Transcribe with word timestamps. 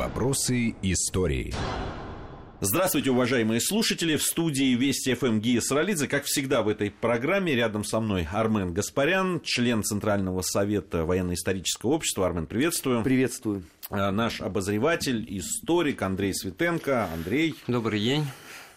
Вопросы 0.00 0.76
истории. 0.80 1.52
Здравствуйте, 2.62 3.10
уважаемые 3.10 3.60
слушатели. 3.60 4.16
В 4.16 4.22
студии 4.22 4.74
Вести 4.74 5.12
ФМ 5.12 5.40
Гия 5.40 5.60
Саралидзе. 5.60 6.08
Как 6.08 6.24
всегда 6.24 6.62
в 6.62 6.68
этой 6.68 6.90
программе 6.90 7.54
рядом 7.54 7.84
со 7.84 8.00
мной 8.00 8.26
Армен 8.32 8.72
Гаспарян, 8.72 9.42
член 9.44 9.84
Центрального 9.84 10.40
совета 10.40 11.04
военно-исторического 11.04 11.90
общества. 11.90 12.24
Армен, 12.24 12.46
приветствую. 12.46 13.02
Приветствую. 13.02 13.62
А, 13.90 14.10
наш 14.10 14.40
обозреватель, 14.40 15.22
историк 15.38 16.00
Андрей 16.00 16.32
Светенко. 16.32 17.10
Андрей. 17.12 17.54
Добрый 17.66 18.00
день. 18.00 18.24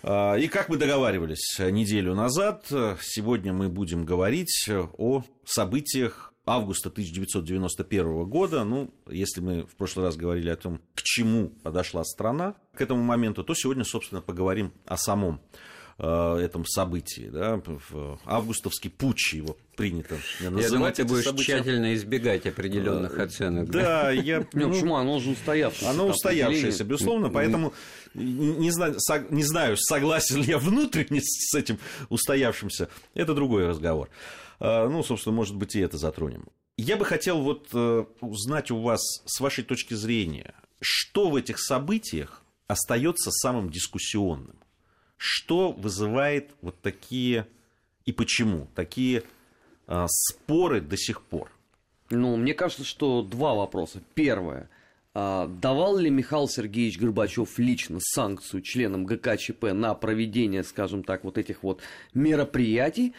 А, 0.03 0.35
и 0.35 0.49
как 0.49 0.67
мы 0.67 0.75
договаривались 0.75 1.57
неделю 1.57 2.15
назад, 2.15 2.65
сегодня 3.01 3.53
мы 3.53 3.69
будем 3.69 4.03
говорить 4.03 4.67
о 4.97 5.23
событиях 5.45 6.32
августа 6.45 6.89
1991 6.89 8.25
года. 8.25 8.63
Ну, 8.63 8.93
если 9.09 9.41
мы 9.41 9.63
в 9.63 9.75
прошлый 9.75 10.05
раз 10.05 10.15
говорили 10.15 10.49
о 10.49 10.55
том, 10.55 10.81
к 10.93 11.01
чему 11.01 11.49
подошла 11.63 12.03
страна 12.03 12.55
к 12.73 12.81
этому 12.81 13.01
моменту, 13.01 13.43
то 13.43 13.53
сегодня, 13.53 13.83
собственно, 13.83 14.21
поговорим 14.21 14.73
о 14.85 14.97
самом 14.97 15.41
этом 15.97 16.65
событии, 16.65 17.29
да, 17.31 17.61
августовский 18.25 18.89
путч 18.89 19.35
его 19.35 19.57
принято 19.75 20.17
называть. 20.39 20.63
Я 20.63 20.69
думаю, 20.69 20.93
ты 20.93 21.03
будешь 21.03 21.23
события... 21.23 21.43
тщательно 21.45 21.93
избегать 21.93 22.45
определенных 22.45 23.17
э, 23.17 23.23
оценок. 23.23 23.69
Да, 23.69 24.11
я... 24.11 24.45
Ну, 24.53 24.71
почему? 24.71 24.95
Оно 24.95 25.15
уже 25.15 25.31
устоявшееся. 25.31 25.89
Оно 25.89 26.07
устоявшееся, 26.07 26.83
безусловно, 26.83 27.29
поэтому 27.29 27.73
не 28.13 28.71
знаю, 28.71 28.97
не 29.29 29.43
знаю, 29.43 29.77
согласен 29.77 30.37
ли 30.37 30.45
я 30.45 30.57
внутренне 30.57 31.21
с 31.21 31.53
этим 31.55 31.79
устоявшимся, 32.09 32.89
это 33.13 33.33
другой 33.33 33.67
разговор. 33.67 34.09
Ну, 34.59 35.03
собственно, 35.03 35.35
может 35.35 35.55
быть, 35.55 35.75
и 35.75 35.79
это 35.79 35.97
затронем. 35.97 36.45
Я 36.77 36.97
бы 36.97 37.05
хотел 37.05 37.41
вот 37.41 37.67
э, 37.73 38.05
узнать 38.21 38.71
у 38.71 38.81
вас, 38.81 39.01
с 39.25 39.39
вашей 39.39 39.63
точки 39.63 39.93
зрения, 39.93 40.55
что 40.81 41.29
в 41.29 41.35
этих 41.35 41.59
событиях 41.59 42.41
остается 42.67 43.29
самым 43.29 43.69
дискуссионным? 43.69 44.55
Что 45.25 45.71
вызывает 45.71 46.51
вот 46.61 46.75
такие 46.81 47.47
и 48.03 48.11
почему 48.11 48.67
такие 48.75 49.23
а, 49.87 50.05
споры 50.09 50.81
до 50.81 50.97
сих 50.97 51.21
пор? 51.21 51.49
Ну, 52.09 52.35
мне 52.35 52.53
кажется, 52.53 52.83
что 52.83 53.21
два 53.21 53.53
вопроса. 53.53 54.01
Первое. 54.15 54.69
А, 55.13 55.47
давал 55.47 55.95
ли 55.95 56.09
Михаил 56.09 56.49
Сергеевич 56.49 56.99
Горбачев 56.99 57.57
лично 57.57 57.99
санкцию 58.01 58.63
членам 58.63 59.05
ГКЧП 59.05 59.71
на 59.71 59.93
проведение, 59.93 60.61
скажем 60.61 61.05
так, 61.05 61.23
вот 61.23 61.37
этих 61.37 61.63
вот 61.63 61.79
мероприятий? 62.13 63.13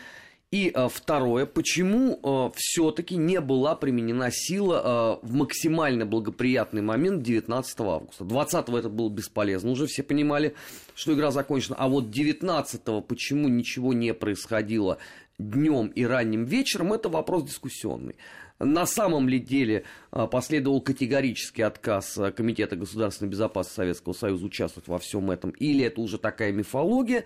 И 0.55 0.70
а, 0.72 0.88
второе, 0.88 1.47
почему 1.47 2.20
а, 2.22 2.52
все-таки 2.55 3.16
не 3.16 3.41
была 3.41 3.74
применена 3.74 4.30
сила 4.30 4.83
а, 4.84 5.19
в 5.20 5.34
максимально 5.34 6.06
благоприятный 6.06 6.80
момент 6.80 7.24
19 7.24 7.80
августа. 7.80 8.22
20 8.22 8.69
это 8.69 8.88
было 8.88 9.08
бесполезно, 9.08 9.72
уже 9.72 9.88
все 9.88 10.05
понимали, 10.05 10.55
что 10.94 11.12
игра 11.12 11.33
закончена. 11.33 11.74
А 11.77 11.88
вот 11.88 12.12
19 12.12 12.83
почему 13.05 13.48
ничего 13.48 13.92
не 13.94 14.14
происходило 14.14 14.98
днем 15.41 15.88
и 15.88 16.05
ранним 16.05 16.44
вечером, 16.44 16.92
это 16.92 17.08
вопрос 17.08 17.42
дискуссионный. 17.42 18.14
На 18.61 18.86
самом 18.86 19.28
ли 19.28 19.41
деле 19.41 19.83
последовал 20.12 20.80
категорический 20.80 21.64
отказ 21.64 22.16
Комитета 22.36 22.77
государственной 22.77 23.28
безопасности 23.28 23.74
Советского 23.74 24.12
Союза 24.12 24.46
участвовать 24.46 24.86
во 24.86 25.00
всем 25.00 25.33
этом, 25.33 25.50
или 25.50 25.84
это 25.84 26.00
уже 26.00 26.18
такая 26.18 26.52
мифология, 26.52 27.24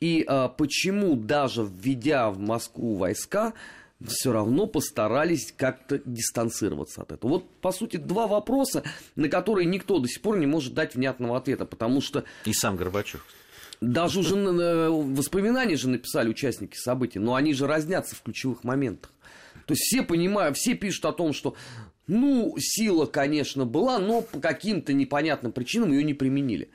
и 0.00 0.24
а, 0.26 0.48
почему 0.48 1.16
даже 1.16 1.68
введя 1.68 2.30
в 2.30 2.38
Москву 2.38 2.96
войска, 2.96 3.54
все 4.04 4.30
равно 4.30 4.66
постарались 4.66 5.52
как-то 5.56 6.00
дистанцироваться 6.04 7.02
от 7.02 7.12
этого. 7.12 7.30
Вот, 7.30 7.50
по 7.60 7.72
сути, 7.72 7.96
два 7.96 8.26
вопроса, 8.26 8.82
на 9.14 9.28
которые 9.28 9.66
никто 9.66 9.98
до 9.98 10.08
сих 10.08 10.20
пор 10.20 10.38
не 10.38 10.46
может 10.46 10.74
дать 10.74 10.94
внятного 10.94 11.36
ответа, 11.36 11.64
потому 11.64 12.00
что... 12.02 12.24
И 12.44 12.52
сам 12.52 12.76
Горбачев. 12.76 13.24
Даже 13.80 14.20
уже 14.20 14.34
воспоминания 14.34 15.76
же 15.76 15.88
написали 15.88 16.28
участники 16.28 16.76
событий, 16.76 17.18
но 17.18 17.34
они 17.34 17.52
же 17.52 17.66
разнятся 17.66 18.16
в 18.16 18.22
ключевых 18.22 18.64
моментах. 18.64 19.12
То 19.66 19.72
есть 19.72 19.82
все 19.82 20.02
понимают, 20.02 20.56
все 20.56 20.74
пишут 20.74 21.06
о 21.06 21.12
том, 21.12 21.32
что 21.32 21.56
ну, 22.06 22.54
сила, 22.58 23.06
конечно, 23.06 23.64
была, 23.64 23.98
но 23.98 24.20
по 24.20 24.38
каким-то 24.40 24.92
непонятным 24.92 25.52
причинам 25.52 25.90
ее 25.92 26.04
не 26.04 26.14
применили. 26.14 26.70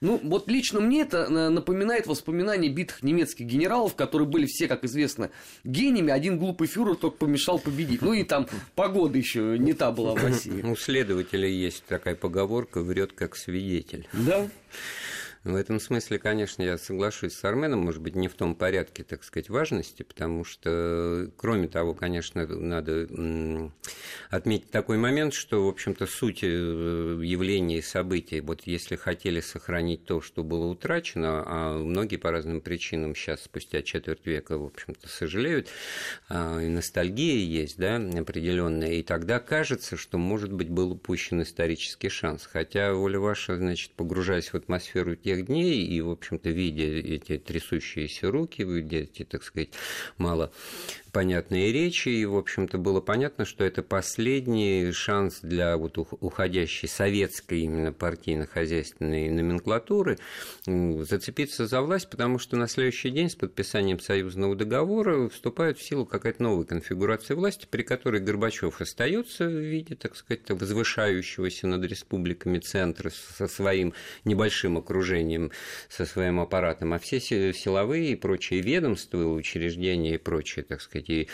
Ну, 0.00 0.20
вот 0.22 0.48
лично 0.48 0.80
мне 0.80 1.02
это 1.02 1.26
э, 1.28 1.48
напоминает 1.48 2.06
воспоминания 2.06 2.68
битых 2.68 3.02
немецких 3.02 3.46
генералов, 3.46 3.96
которые 3.96 4.28
были 4.28 4.46
все, 4.46 4.68
как 4.68 4.84
известно, 4.84 5.30
гениями. 5.64 6.12
Один 6.12 6.38
глупый 6.38 6.68
фюрер 6.68 6.94
только 6.94 7.16
помешал 7.16 7.58
победить. 7.58 8.00
Ну 8.00 8.12
и 8.12 8.22
там 8.22 8.46
погода 8.76 9.18
еще 9.18 9.58
не 9.58 9.72
та 9.72 9.90
была 9.90 10.14
в 10.14 10.22
России. 10.22 10.62
У 10.62 10.76
следователя 10.76 11.48
есть 11.48 11.84
такая 11.86 12.14
поговорка 12.14 12.80
«врет 12.80 13.12
как 13.12 13.34
свидетель». 13.34 14.06
Да. 14.12 14.48
В 15.44 15.54
этом 15.54 15.78
смысле, 15.80 16.18
конечно, 16.18 16.62
я 16.62 16.78
соглашусь 16.78 17.34
с 17.34 17.44
Арменом, 17.44 17.80
может 17.80 18.02
быть, 18.02 18.16
не 18.16 18.28
в 18.28 18.34
том 18.34 18.54
порядке, 18.54 19.04
так 19.04 19.22
сказать, 19.22 19.48
важности, 19.48 20.02
потому 20.02 20.44
что, 20.44 21.30
кроме 21.36 21.68
того, 21.68 21.94
конечно, 21.94 22.46
надо 22.46 23.70
отметить 24.30 24.70
такой 24.70 24.98
момент, 24.98 25.34
что, 25.34 25.64
в 25.64 25.68
общем-то, 25.68 26.06
суть 26.06 26.40
э, 26.42 26.46
явлений 26.46 27.78
и 27.78 27.82
событий, 27.82 28.40
вот 28.40 28.62
если 28.64 28.96
хотели 28.96 29.40
сохранить 29.40 30.04
то, 30.04 30.20
что 30.20 30.42
было 30.42 30.66
утрачено, 30.66 31.42
а 31.46 31.78
многие 31.78 32.16
по 32.16 32.30
разным 32.30 32.60
причинам 32.60 33.14
сейчас, 33.14 33.42
спустя 33.42 33.82
четверть 33.82 34.26
века, 34.26 34.58
в 34.58 34.64
общем-то, 34.64 35.08
сожалеют, 35.08 35.68
а, 36.28 36.60
и 36.60 36.68
ностальгия 36.68 37.36
есть, 37.36 37.78
да, 37.78 37.96
определенная, 37.96 38.94
и 38.94 39.02
тогда 39.02 39.38
кажется, 39.38 39.96
что, 39.96 40.18
может 40.18 40.52
быть, 40.52 40.68
был 40.68 40.92
упущен 40.92 41.42
исторический 41.42 42.08
шанс. 42.08 42.46
Хотя 42.50 42.92
воля 42.92 43.20
ваша, 43.20 43.56
значит, 43.56 43.92
погружаясь 43.92 44.52
в 44.52 44.54
атмосферу 44.54 45.14
тех 45.28 45.44
дней, 45.44 45.84
и, 45.84 46.00
в 46.00 46.08
общем-то, 46.08 46.48
видя 46.48 46.84
эти 46.84 47.36
трясущиеся 47.36 48.30
руки, 48.30 48.62
видя 48.62 49.00
эти, 49.00 49.24
так 49.24 49.42
сказать, 49.42 49.68
мало 50.16 50.50
понятные 51.18 51.72
речи, 51.72 52.10
и, 52.10 52.24
в 52.26 52.36
общем-то, 52.36 52.78
было 52.78 53.00
понятно, 53.00 53.44
что 53.44 53.64
это 53.64 53.82
последний 53.82 54.92
шанс 54.92 55.40
для 55.42 55.76
вот 55.76 55.98
уходящей 55.98 56.86
советской 56.88 57.62
именно 57.62 57.92
партийно-хозяйственной 57.92 59.28
номенклатуры 59.28 60.18
зацепиться 60.64 61.66
за 61.66 61.82
власть, 61.82 62.08
потому 62.08 62.38
что 62.38 62.56
на 62.56 62.68
следующий 62.68 63.10
день 63.10 63.30
с 63.30 63.34
подписанием 63.34 63.98
союзного 63.98 64.54
договора 64.54 65.28
вступает 65.28 65.78
в 65.78 65.82
силу 65.82 66.06
какая-то 66.06 66.40
новая 66.40 66.64
конфигурация 66.64 67.36
власти, 67.36 67.66
при 67.68 67.82
которой 67.82 68.20
Горбачев 68.20 68.80
остается 68.80 69.44
в 69.48 69.58
виде, 69.58 69.96
так 69.96 70.14
сказать, 70.14 70.48
возвышающегося 70.48 71.66
над 71.66 71.82
республиками 71.82 72.60
центра 72.60 73.10
со 73.10 73.48
своим 73.48 73.92
небольшим 74.24 74.78
окружением, 74.78 75.50
со 75.88 76.06
своим 76.06 76.38
аппаратом, 76.38 76.92
а 76.92 77.00
все 77.00 77.18
силовые 77.18 78.12
и 78.12 78.14
прочие 78.14 78.60
ведомства, 78.60 79.24
учреждения 79.24 80.14
и 80.14 80.18
прочие, 80.18 80.64
так 80.64 80.80
сказать, 80.80 81.07
и 81.08 81.28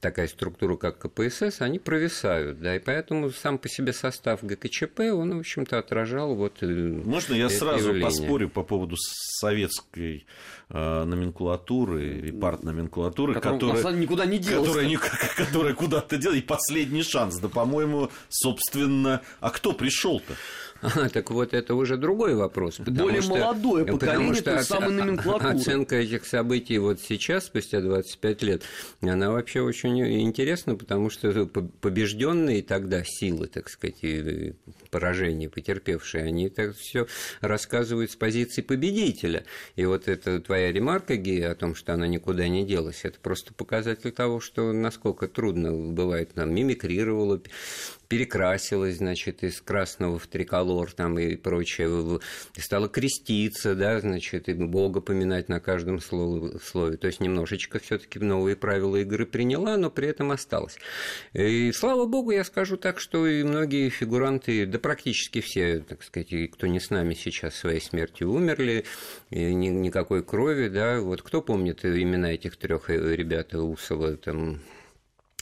такая 0.00 0.28
структура, 0.28 0.76
как 0.76 0.98
КПСС, 0.98 1.60
они 1.60 1.78
провисают, 1.78 2.60
да, 2.60 2.76
и 2.76 2.78
поэтому 2.78 3.30
сам 3.30 3.58
по 3.58 3.68
себе 3.68 3.92
состав 3.92 4.42
ГКЧП, 4.42 5.00
он, 5.12 5.36
в 5.36 5.40
общем-то, 5.40 5.78
отражал 5.78 6.34
вот 6.34 6.62
Можно 6.62 7.34
я 7.34 7.48
сразу 7.48 7.88
явление. 7.88 8.04
поспорю 8.04 8.48
по 8.48 8.62
поводу 8.62 8.96
советской 8.98 10.26
э, 10.68 11.04
номенклатуры, 11.04 12.20
репарт-номенклатуры, 12.20 13.34
которая, 13.34 13.76
которая 13.76 13.96
никуда 13.96 14.26
не 14.26 14.38
делась. 14.38 14.68
Которая, 14.68 14.98
которая 15.36 15.74
куда-то 15.74 16.16
делась, 16.16 16.38
и 16.38 16.42
последний 16.42 17.02
шанс, 17.02 17.38
да, 17.38 17.48
по-моему, 17.48 18.10
собственно, 18.28 19.22
а 19.40 19.50
кто 19.50 19.72
пришел-то? 19.72 20.34
А, 20.82 21.08
так 21.08 21.30
вот, 21.30 21.52
это 21.52 21.74
уже 21.74 21.96
другой 21.96 22.34
вопрос. 22.34 22.80
Более 22.80 23.20
что, 23.20 23.36
молодое 23.36 23.84
поколение 23.84 24.34
что 24.34 24.54
той 24.54 24.64
самой 24.64 24.92
номенклатуры. 24.92 25.54
Оценка 25.54 25.96
этих 25.96 26.24
событий 26.24 26.78
вот 26.78 27.00
сейчас, 27.00 27.46
спустя 27.46 27.80
25 27.80 28.42
лет, 28.42 28.62
она 29.02 29.30
вообще 29.30 29.60
очень 29.60 30.00
интересна, 30.22 30.76
потому 30.76 31.10
что 31.10 31.46
побежденные 31.46 32.62
тогда 32.62 33.02
силы, 33.04 33.46
так 33.46 33.68
сказать, 33.68 33.98
и 34.02 34.54
поражения 34.90 35.48
потерпевшие, 35.48 36.24
они 36.24 36.48
так 36.48 36.74
все 36.76 37.06
рассказывают 37.40 38.10
с 38.10 38.16
позиции 38.16 38.62
победителя. 38.62 39.44
И 39.76 39.84
вот 39.84 40.08
эта 40.08 40.40
твоя 40.40 40.72
ремарка, 40.72 41.16
Гия, 41.16 41.52
о 41.52 41.54
том, 41.54 41.74
что 41.74 41.92
она 41.94 42.06
никуда 42.06 42.48
не 42.48 42.64
делась, 42.64 43.04
это 43.04 43.18
просто 43.20 43.52
показатель 43.52 44.12
того, 44.12 44.40
что 44.40 44.72
насколько 44.72 45.28
трудно 45.28 45.72
бывает, 45.72 46.32
там, 46.34 46.54
мимикрировала, 46.54 47.40
перекрасилась, 48.10 48.96
значит, 48.96 49.44
из 49.44 49.60
красного 49.60 50.18
в 50.18 50.26
триколор 50.26 50.90
там 50.90 51.16
и 51.16 51.36
прочее, 51.36 52.18
стала 52.58 52.88
креститься, 52.88 53.76
да, 53.76 54.00
значит, 54.00 54.48
и 54.48 54.54
Бога 54.54 55.00
поминать 55.00 55.48
на 55.48 55.60
каждом 55.60 56.00
слове. 56.00 56.58
слове. 56.58 56.96
То 56.96 57.06
есть 57.06 57.20
немножечко 57.20 57.78
все 57.78 57.98
таки 57.98 58.18
новые 58.18 58.56
правила 58.56 58.96
игры 58.96 59.26
приняла, 59.26 59.76
но 59.76 59.90
при 59.90 60.08
этом 60.08 60.32
осталась. 60.32 60.76
И 61.34 61.70
слава 61.70 62.06
Богу, 62.06 62.32
я 62.32 62.42
скажу 62.42 62.76
так, 62.76 62.98
что 62.98 63.28
и 63.28 63.44
многие 63.44 63.88
фигуранты, 63.90 64.66
да 64.66 64.80
практически 64.80 65.40
все, 65.40 65.78
так 65.78 66.02
сказать, 66.02 66.50
кто 66.50 66.66
не 66.66 66.80
с 66.80 66.90
нами 66.90 67.14
сейчас 67.14 67.54
своей 67.54 67.80
смертью 67.80 68.32
умерли, 68.32 68.86
и 69.30 69.54
ни, 69.54 69.68
никакой 69.68 70.24
крови, 70.24 70.66
да, 70.66 71.00
вот 71.00 71.22
кто 71.22 71.42
помнит 71.42 71.84
имена 71.84 72.32
этих 72.32 72.56
трех 72.56 72.90
ребят 72.90 73.54
Усова, 73.54 74.16
там, 74.16 74.58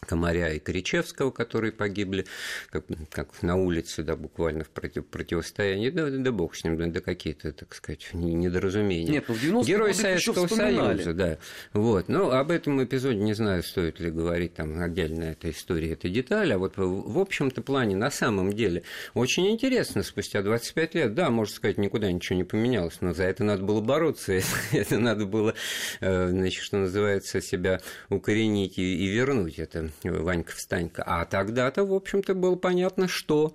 Комаря 0.00 0.52
и 0.52 0.58
Коричевского, 0.58 1.30
которые 1.30 1.72
погибли 1.72 2.26
как, 2.70 2.84
как 3.10 3.42
на 3.42 3.56
улице, 3.56 4.02
да, 4.02 4.16
буквально 4.16 4.64
в 4.64 4.70
против, 4.70 5.06
противостоянии, 5.06 5.90
да, 5.90 6.08
да 6.08 6.32
бог 6.32 6.54
с 6.54 6.64
ним, 6.64 6.76
да, 6.76 6.86
да 6.86 7.00
какие-то, 7.00 7.52
так 7.52 7.74
сказать, 7.74 8.08
недоразумения. 8.12 9.12
Нет, 9.12 9.24
ну 9.28 9.34
в 9.34 9.40
90 9.40 9.70
Герой 9.70 9.94
Советского 9.94 10.46
Союза, 10.46 11.12
да. 11.12 11.38
Вот. 11.72 12.08
Но 12.08 12.30
об 12.30 12.50
этом 12.50 12.82
эпизоде 12.82 13.18
не 13.18 13.34
знаю, 13.34 13.62
стоит 13.62 14.00
ли 14.00 14.10
говорить 14.10 14.54
там 14.54 14.80
отдельно 14.80 15.24
эта 15.24 15.50
история, 15.50 15.92
эта 15.92 16.08
деталь, 16.08 16.52
а 16.52 16.58
вот 16.58 16.74
в 16.76 17.18
общем-то 17.18 17.62
плане 17.62 17.96
на 17.96 18.10
самом 18.10 18.52
деле 18.52 18.84
очень 19.14 19.48
интересно 19.50 20.02
спустя 20.02 20.42
25 20.42 20.94
лет, 20.94 21.14
да, 21.14 21.30
можно 21.30 21.54
сказать, 21.54 21.78
никуда 21.78 22.10
ничего 22.10 22.36
не 22.36 22.44
поменялось, 22.44 23.00
но 23.00 23.14
за 23.14 23.24
это 23.24 23.44
надо 23.44 23.62
было 23.62 23.80
бороться, 23.80 24.40
это 24.72 24.98
надо 24.98 25.26
было, 25.26 25.54
э, 26.00 26.28
значит, 26.28 26.62
что 26.62 26.78
называется, 26.78 27.40
себя 27.40 27.80
укоренить 28.08 28.78
и 28.78 29.06
вернуть 29.06 29.58
это 29.58 29.87
Ванька 30.02 30.52
Встанька. 30.54 31.02
А 31.06 31.24
тогда-то, 31.24 31.84
в 31.84 31.92
общем-то, 31.92 32.34
было 32.34 32.56
понятно, 32.56 33.08
что 33.08 33.54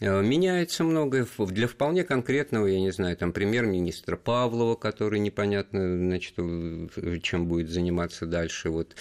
Э, 0.00 0.22
меняется 0.22 0.82
многое 0.82 1.26
для 1.38 1.68
вполне 1.68 2.04
конкретного, 2.04 2.66
я 2.66 2.80
не 2.80 2.90
знаю, 2.90 3.16
там 3.16 3.32
премьер-министра 3.32 4.16
Павлова, 4.16 4.74
который 4.74 5.20
непонятно, 5.20 5.98
значит, 5.98 6.36
чем 7.22 7.46
будет 7.46 7.68
заниматься 7.68 8.26
дальше, 8.26 8.70
вот, 8.70 8.96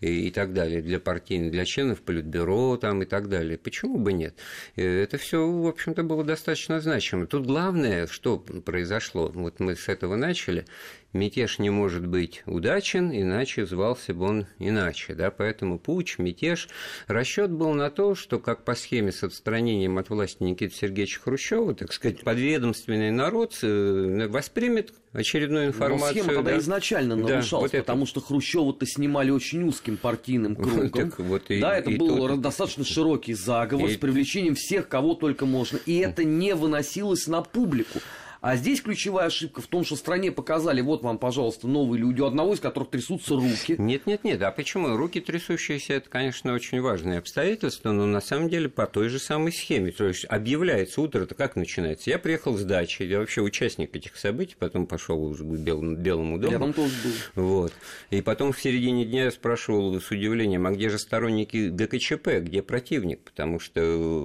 и, 0.00 0.28
и 0.28 0.30
так 0.30 0.52
далее, 0.52 0.82
для 0.82 1.00
партийных, 1.00 1.52
для 1.52 1.64
членов 1.64 2.02
Политбюро 2.02 2.76
там 2.76 3.02
и 3.02 3.06
так 3.06 3.28
далее. 3.28 3.56
Почему 3.56 3.98
бы 3.98 4.12
нет? 4.12 4.36
Э, 4.76 5.02
это 5.02 5.16
все, 5.16 5.50
в 5.50 5.66
общем-то, 5.66 6.02
было 6.02 6.22
достаточно 6.22 6.80
значимо. 6.80 7.26
Тут 7.26 7.46
главное, 7.46 8.06
что 8.06 8.38
произошло, 8.38 9.30
вот 9.34 9.58
мы 9.58 9.74
с 9.74 9.88
этого 9.88 10.16
начали, 10.16 10.66
мятеж 11.12 11.58
не 11.58 11.70
может 11.70 12.06
быть 12.06 12.42
удачен, 12.46 13.10
иначе 13.12 13.66
звался 13.66 14.14
бы 14.14 14.24
он 14.24 14.46
иначе. 14.58 15.14
Да? 15.14 15.30
Поэтому 15.30 15.78
путь, 15.78 16.18
мятеж. 16.18 16.68
Расчет 17.06 17.50
был 17.50 17.74
на 17.74 17.90
то, 17.90 18.14
что 18.14 18.38
как 18.38 18.64
по 18.64 18.74
схеме 18.74 19.12
с 19.12 19.22
отстранением 19.22 19.98
от 19.98 20.10
власти 20.10 20.42
Никиты 20.42 20.74
Сергеевича 20.74 21.20
Хрущева, 21.20 21.74
так 21.74 21.92
сказать, 21.92 22.22
подведомственный 22.22 23.10
народ 23.10 23.58
э, 23.62 24.26
воспримет 24.28 24.92
очередную 25.12 25.66
информацию. 25.66 26.16
Но 26.16 26.22
схема 26.22 26.34
тогда 26.34 26.50
да. 26.52 26.58
изначально 26.58 27.16
нарушалась, 27.16 27.70
да, 27.70 27.78
вот 27.78 27.84
потому 27.84 28.02
это... 28.04 28.10
что 28.10 28.20
Хрущева-то 28.20 28.86
снимали 28.86 29.30
очень 29.30 29.62
узким 29.64 29.96
партийным 29.96 30.56
кругом. 30.56 31.10
Так 31.10 31.18
вот 31.18 31.50
и, 31.50 31.60
да, 31.60 31.76
это 31.76 31.90
и 31.90 31.96
был 31.96 32.16
тут... 32.16 32.40
достаточно 32.40 32.84
широкий 32.84 33.34
заговор 33.34 33.88
и... 33.88 33.94
с 33.94 33.96
привлечением 33.98 34.54
всех, 34.54 34.88
кого 34.88 35.14
только 35.14 35.46
можно. 35.46 35.78
И 35.86 35.98
это 35.98 36.24
не 36.24 36.54
выносилось 36.54 37.26
на 37.26 37.42
публику. 37.42 38.00
А 38.42 38.56
здесь 38.56 38.82
ключевая 38.82 39.26
ошибка 39.26 39.62
в 39.62 39.68
том, 39.68 39.84
что 39.84 39.94
стране 39.94 40.32
показали, 40.32 40.80
вот 40.80 41.04
вам, 41.04 41.16
пожалуйста, 41.16 41.68
новые 41.68 42.00
люди, 42.00 42.20
у 42.20 42.26
одного 42.26 42.54
из 42.54 42.60
которых 42.60 42.90
трясутся 42.90 43.36
руки. 43.36 43.76
Нет, 43.78 44.04
нет, 44.06 44.24
нет. 44.24 44.42
А 44.42 44.50
почему? 44.50 44.96
Руки 44.96 45.20
трясущиеся, 45.20 45.94
это, 45.94 46.10
конечно, 46.10 46.52
очень 46.52 46.80
важное 46.80 47.20
обстоятельство, 47.20 47.92
но 47.92 48.04
на 48.04 48.20
самом 48.20 48.48
деле 48.48 48.68
по 48.68 48.88
той 48.88 49.10
же 49.10 49.20
самой 49.20 49.52
схеме. 49.52 49.92
То 49.92 50.08
есть 50.08 50.26
объявляется 50.28 51.00
утро, 51.00 51.22
это 51.22 51.36
как 51.36 51.54
начинается? 51.54 52.10
Я 52.10 52.18
приехал 52.18 52.58
с 52.58 52.64
дачи, 52.64 53.04
я 53.04 53.20
вообще 53.20 53.42
участник 53.42 53.94
этих 53.94 54.16
событий, 54.16 54.56
потом 54.58 54.86
пошел 54.86 55.22
уже 55.22 55.44
к 55.44 55.46
Белому, 55.46 55.94
Белому 55.94 56.36
дому. 56.36 56.52
Я 56.52 56.58
там 56.58 56.72
тоже 56.72 56.94
был. 57.04 57.44
Вот. 57.44 57.72
И 58.10 58.22
потом 58.22 58.52
в 58.52 58.60
середине 58.60 59.04
дня 59.04 59.26
я 59.26 59.30
спрашивал 59.30 60.00
с 60.00 60.10
удивлением, 60.10 60.66
а 60.66 60.72
где 60.72 60.88
же 60.88 60.98
сторонники 60.98 61.68
ГКЧП, 61.68 62.40
где 62.40 62.60
противник? 62.60 63.20
Потому 63.20 63.60
что 63.60 63.80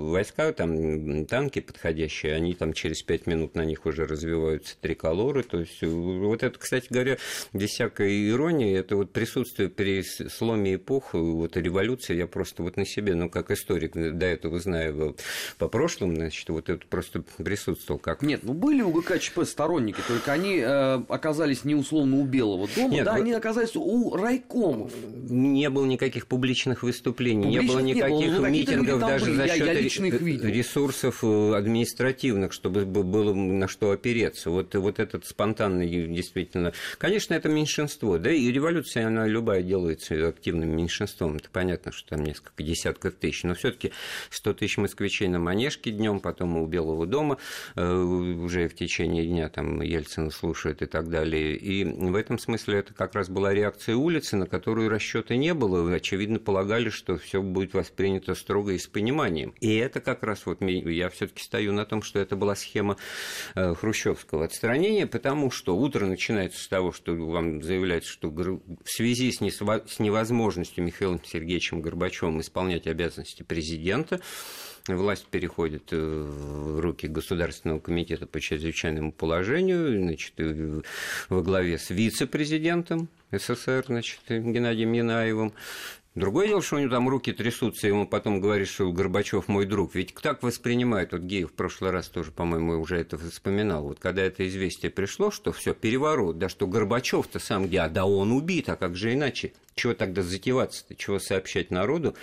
войска, 0.09 0.51
там 0.53 1.27
танки 1.27 1.59
подходящие, 1.59 2.33
они 2.33 2.55
там 2.55 2.73
через 2.73 3.03
пять 3.03 3.27
минут 3.27 3.53
на 3.53 3.63
них 3.63 3.85
уже 3.85 4.06
развиваются 4.07 4.75
триколоры. 4.79 5.43
То 5.43 5.59
есть, 5.59 5.81
э, 5.81 5.87
вот 5.87 6.43
это, 6.43 6.57
кстати 6.57 6.87
говоря, 6.89 7.17
без 7.53 7.69
всякой 7.69 8.29
иронии, 8.29 8.77
это 8.77 8.95
вот 8.95 9.11
присутствие 9.11 9.69
при 9.69 10.03
сломе 10.03 10.75
эпох, 10.75 11.13
вот 11.13 11.57
революции, 11.57 12.15
я 12.15 12.27
просто 12.27 12.63
вот 12.63 12.77
на 12.77 12.85
себе, 12.85 13.15
ну, 13.15 13.29
как 13.29 13.51
историк, 13.51 13.93
до 13.93 14.25
этого 14.25 14.59
знаю 14.59 15.15
по 15.57 15.67
прошлому, 15.67 16.15
значит, 16.15 16.47
вот 16.49 16.69
это 16.69 16.85
просто 16.87 17.23
присутствовал 17.37 17.99
как... 17.99 18.21
Нет, 18.21 18.41
ну, 18.43 18.53
были 18.53 18.81
у 18.81 18.91
ГКЧП 18.91 19.43
сторонники, 19.43 19.99
только 20.07 20.31
они 20.31 20.59
э, 20.59 21.01
оказались 21.09 21.63
не 21.63 21.75
условно 21.75 22.17
у 22.17 22.25
Белого 22.25 22.67
дома, 22.75 22.93
Нет, 22.93 23.05
да, 23.05 23.13
вот... 23.13 23.21
они 23.21 23.33
оказались 23.33 23.75
у 23.75 24.15
райкомов. 24.15 24.91
Не 25.29 25.69
было 25.69 25.85
никаких 25.85 26.27
публичных 26.27 26.83
выступлений, 26.83 27.43
публичных 27.43 27.63
не 27.63 27.67
было 27.67 27.79
никаких 27.79 28.17
не 28.17 28.27
было, 28.27 28.45
ну, 28.45 28.49
митингов 28.49 28.99
даже 28.99 29.25
были. 29.25 29.35
за 29.35 29.47
счет 29.47 29.67
я 29.67 29.73
ресурсов 30.49 31.23
э, 31.23 31.53
административных, 31.55 32.53
чтобы 32.53 32.85
было 32.85 33.33
на 33.33 33.67
что 33.67 33.91
опереться. 33.97 34.49
Вот, 34.49 34.73
вот 34.75 34.99
этот 34.99 35.25
спонтанный 35.25 36.07
действительно... 36.07 36.73
Конечно, 36.97 37.33
это 37.33 37.49
меньшинство, 37.49 38.17
да, 38.17 38.31
и 38.31 38.51
революция, 38.51 39.07
она 39.07 39.27
любая 39.27 39.61
делается 39.61 40.27
активным 40.27 40.75
меньшинством. 40.75 41.35
Это 41.35 41.49
понятно, 41.49 41.91
что 41.91 42.09
там 42.09 42.23
несколько 42.23 42.63
десятков 42.63 43.15
тысяч, 43.15 43.43
но 43.43 43.55
все 43.55 43.71
таки 43.71 43.91
100 44.29 44.53
тысяч 44.53 44.77
москвичей 44.77 45.27
на 45.27 45.39
Манежке 45.39 45.91
днем, 45.91 46.19
потом 46.19 46.57
у 46.57 46.65
Белого 46.67 47.05
дома 47.05 47.37
э, 47.75 47.93
уже 47.93 48.67
в 48.67 48.75
течение 48.75 49.25
дня 49.25 49.49
там 49.49 49.81
Ельцина 49.81 50.29
слушают 50.29 50.81
и 50.81 50.85
так 50.85 51.09
далее. 51.09 51.55
И 51.55 51.83
в 51.83 52.15
этом 52.15 52.39
смысле 52.39 52.79
это 52.79 52.93
как 52.93 53.15
раз 53.15 53.29
была 53.29 53.53
реакция 53.53 53.95
улицы, 53.95 54.37
на 54.37 54.45
которую 54.45 54.89
расчета 54.89 55.35
не 55.35 55.53
было. 55.53 55.93
Очевидно, 55.93 56.39
полагали, 56.39 56.89
что 56.89 57.17
все 57.17 57.41
будет 57.41 57.73
воспринято 57.73 58.35
строго 58.35 58.71
и 58.71 58.77
с 58.77 58.87
пониманием. 58.87 59.53
И 59.59 59.75
это 59.75 59.99
как 59.99 60.23
раз 60.23 60.45
вот 60.45 60.61
я 60.61 61.09
все-таки 61.09 61.41
стою 61.41 61.73
на 61.73 61.85
том, 61.85 62.01
что 62.01 62.19
это 62.19 62.35
была 62.35 62.55
схема 62.55 62.97
э, 63.55 63.73
хрущевского 63.87 64.43
отстранения, 64.43 65.07
потому 65.07 65.49
что 65.49 65.77
утро 65.77 66.05
начинается 66.05 66.61
с 66.61 66.67
того, 66.67 66.91
что 66.91 67.15
вам 67.15 67.63
заявляется, 67.63 68.11
что 68.11 68.29
в 68.29 68.59
связи 68.85 69.31
с 69.31 69.39
невозможностью 69.99 70.83
Михаилом 70.83 71.21
Сергеевичем 71.23 71.81
Горбачевым 71.81 72.41
исполнять 72.41 72.85
обязанности 72.85 73.43
президента, 73.43 74.19
власть 74.87 75.27
переходит 75.27 75.93
э, 75.93 75.97
в 75.97 76.81
руки 76.81 77.07
Государственного 77.07 77.79
комитета 77.79 78.27
по 78.27 78.41
чрезвычайному 78.41 79.13
положению, 79.13 80.01
значит, 80.01 80.33
э, 80.37 80.81
во 81.29 81.41
главе 81.41 81.77
с 81.77 81.89
вице-президентом 81.89 83.07
СССР, 83.31 83.85
значит, 83.87 84.19
Геннадием 84.27 84.91
Янаевым. 84.91 85.53
Другое 86.17 86.47
дело, 86.47 86.63
что 86.63 86.77
у 86.77 86.79
него 86.79 86.89
там 86.89 87.07
руки 87.07 87.31
трясутся, 87.31 87.85
и 87.85 87.91
ему 87.91 88.07
потом 88.07 88.41
говорит, 88.41 88.67
что 88.67 88.91
Горбачев 88.91 89.47
мой 89.47 89.67
друг. 89.67 89.93
Ведь 89.93 90.15
так 90.15 90.41
воспринимает, 90.41 91.11
вот 91.11 91.21
Геев 91.21 91.51
в 91.51 91.53
прошлый 91.53 91.91
раз 91.91 92.07
тоже, 92.07 92.31
по-моему, 92.31 92.81
уже 92.81 92.97
это 92.97 93.19
вспоминал. 93.19 93.83
Вот 93.83 93.99
когда 93.99 94.23
это 94.23 94.47
известие 94.47 94.89
пришло, 94.89 95.29
что 95.29 95.51
все 95.51 95.75
переворот, 95.75 96.39
да 96.39 96.49
что 96.49 96.65
Горбачев-то 96.65 97.37
сам 97.37 97.67
где, 97.67 97.81
а 97.81 97.89
да 97.89 98.07
он 98.07 98.31
убит, 98.31 98.67
а 98.69 98.75
как 98.75 98.95
же 98.95 99.13
иначе? 99.13 99.53
Чего 99.75 99.93
тогда 99.93 100.23
затеваться-то, 100.23 100.95
чего 100.95 101.19
сообщать 101.19 101.69
народу 101.69 102.15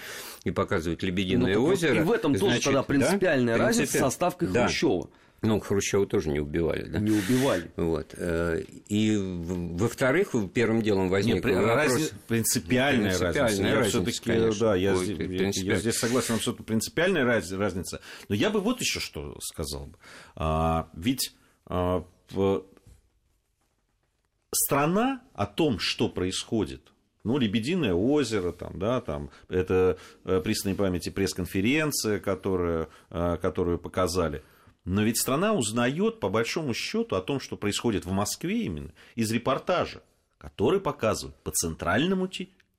и 0.43 0.51
показывать 0.51 1.05
«Лебединое 1.05 1.55
ну, 1.55 1.65
озеро»? 1.65 2.01
И 2.01 2.03
в 2.03 2.11
этом 2.11 2.35
тоже 2.35 2.61
тогда 2.61 2.83
принципиальная 2.83 3.57
да? 3.57 3.67
разница 3.67 3.93
Принципи... 3.93 4.03
со 4.03 4.11
ставкой 4.11 4.49
да. 4.49 4.67
Хрущева. 4.67 5.09
Ну, 5.45 5.61
Хрущева 5.61 6.07
тоже 6.07 6.31
не 6.31 6.41
убивали, 6.41 6.85
да? 6.85 6.99
Не 6.99 7.11
убивали. 7.11 7.71
Вот. 7.77 8.15
Э, 8.17 8.63
и, 8.89 9.17
во-вторых, 9.17 10.35
первым 10.55 10.81
делом 10.81 11.11
возник 11.11 11.37
Нет, 11.37 11.45
вопрос... 11.45 11.77
Разни... 11.77 12.07
Принципиальная, 12.27 13.11
принципиальная 13.11 13.75
разница. 13.75 13.75
разница 13.75 14.03
я 14.03 14.05
все-таки, 14.05 14.61
да, 14.61 14.75
я, 14.75 14.95
Ой, 14.95 15.07
я, 15.37 15.75
я 15.75 15.77
здесь 15.77 15.99
согласен, 15.99 16.37
это 16.37 16.63
принципиальная 16.63 17.25
разница. 17.25 18.01
Но 18.29 18.35
я 18.35 18.51
бы 18.51 18.61
вот 18.61 18.81
еще 18.81 19.01
что 19.01 19.37
сказал 19.41 19.87
бы. 19.87 19.99
А, 20.35 20.89
ведь 20.95 21.35
а, 21.67 22.05
страна 24.51 25.21
о 25.35 25.47
том, 25.47 25.79
что 25.79 26.09
происходит, 26.09 26.93
ну, 27.23 27.37
Лебединое 27.39 27.93
озеро, 27.93 28.53
там, 28.53 28.79
да, 28.79 29.01
там, 29.01 29.31
это 29.49 29.99
э, 30.25 30.41
присной 30.45 30.75
памяти 30.75 31.09
пресс-конференция, 31.09 32.19
которая, 32.19 32.89
э, 33.11 33.39
которую 33.41 33.79
показали– 33.79 34.43
но 34.85 35.03
ведь 35.03 35.19
страна 35.19 35.55
узнает, 35.55 36.21
по 36.21 36.29
большому 36.29 36.75
счету, 36.75 37.17
о 37.17 37.23
том, 37.23 37.41
что 37.41 37.57
происходит 37.57 38.05
в 38.05 38.13
Москве 38.13 38.65
именно 38.65 38.93
из 39.15 39.31
репортажа, 39.33 40.03
который 40.39 40.81
показывают 40.81 41.37
по 41.43 41.51
центральному 41.51 42.29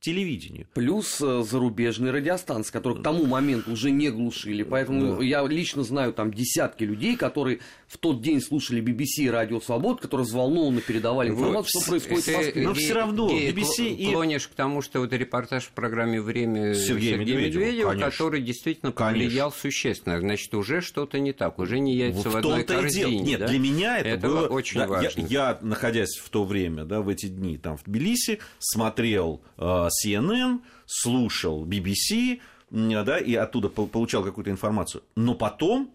телевидению. 0.06 0.68
Плюс 0.74 1.20
э, 1.20 1.44
зарубежные 1.44 2.12
радиостанции, 2.12 2.72
которые 2.72 3.00
к 3.00 3.04
тому 3.04 3.26
моменту 3.26 3.72
уже 3.72 3.90
не 3.90 4.12
глушили. 4.12 4.62
Поэтому 4.62 5.18
да. 5.18 5.24
я 5.24 5.44
лично 5.48 5.84
знаю 5.84 6.14
там 6.14 6.32
десятки 6.32 6.84
людей, 6.84 7.16
которые 7.16 7.60
в 7.88 7.98
тот 7.98 8.22
день 8.22 8.40
слушали 8.40 8.84
BBC 8.84 9.24
и 9.24 9.30
Радио 9.30 9.60
Свобод, 9.60 10.02
которые 10.02 10.26
взволнованно 10.26 10.82
передавали 10.82 11.30
информацию, 11.30 11.74
вот. 11.74 11.82
что 11.82 11.90
происходит 11.90 12.26
в 12.26 12.34
Москве. 12.34 12.64
Но 12.64 12.74
все 12.76 12.94
равно 12.94 13.30
BBC 13.32 13.90
и... 13.90 14.12
Клонишь 14.12 14.48
к 14.48 14.54
тому, 14.54 14.84
что 14.84 15.00
вот 15.00 15.12
репортаж 15.12 15.64
в 15.64 15.72
программе 15.72 16.22
«Время» 16.22 16.76
Сергея, 16.76 17.16
Сергея 17.16 17.18
Медведева, 17.18 17.64
Медведева 17.64 17.96
который 17.96 18.42
действительно 18.42 18.92
повлиял 18.92 19.50
конечно. 19.50 19.72
существенно. 19.72 20.20
Значит, 20.20 20.54
уже 20.54 20.82
что-то 20.82 21.20
не 21.20 21.34
так, 21.34 21.58
уже 21.58 21.80
не 21.80 21.96
яйца 21.96 22.30
в, 22.30 22.34
в 22.34 22.38
одной 22.38 22.64
корзине. 22.64 23.22
Нет, 23.22 23.40
да? 23.40 23.48
для 23.48 23.58
меня 23.60 23.98
это, 23.98 24.10
это 24.10 24.28
было 24.28 24.48
очень 24.48 24.82
да, 24.82 24.88
важно. 24.88 25.22
Я, 25.22 25.26
я, 25.50 25.58
находясь 25.62 26.16
в 26.18 26.30
то 26.30 26.44
время, 26.44 26.86
да, 26.86 27.02
в 27.02 27.10
эти 27.10 27.26
дни 27.26 27.58
там 27.58 27.78
в 27.78 27.84
Тбилиси, 27.86 28.40
смотрел 28.60 29.42
э, 29.58 29.88
CNN, 30.04 30.62
слушал 30.86 31.66
BBC, 31.66 32.40
да, 32.70 33.18
и 33.18 33.36
оттуда 33.36 33.70
получал 33.70 34.24
какую-то 34.24 34.52
информацию. 34.52 35.04
Но 35.16 35.36
потом, 35.36 35.92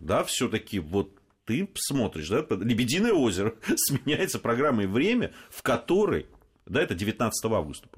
да, 0.00 0.24
все-таки 0.24 0.78
вот 0.78 1.10
ты 1.44 1.68
смотришь, 1.74 2.28
да, 2.28 2.44
«Лебединое 2.50 3.12
озеро» 3.12 3.54
сменяется 3.76 4.38
программой 4.38 4.86
«Время», 4.86 5.32
в 5.50 5.62
которой, 5.62 6.26
да, 6.66 6.82
это 6.82 6.94
19 6.94 7.44
августа, 7.52 7.88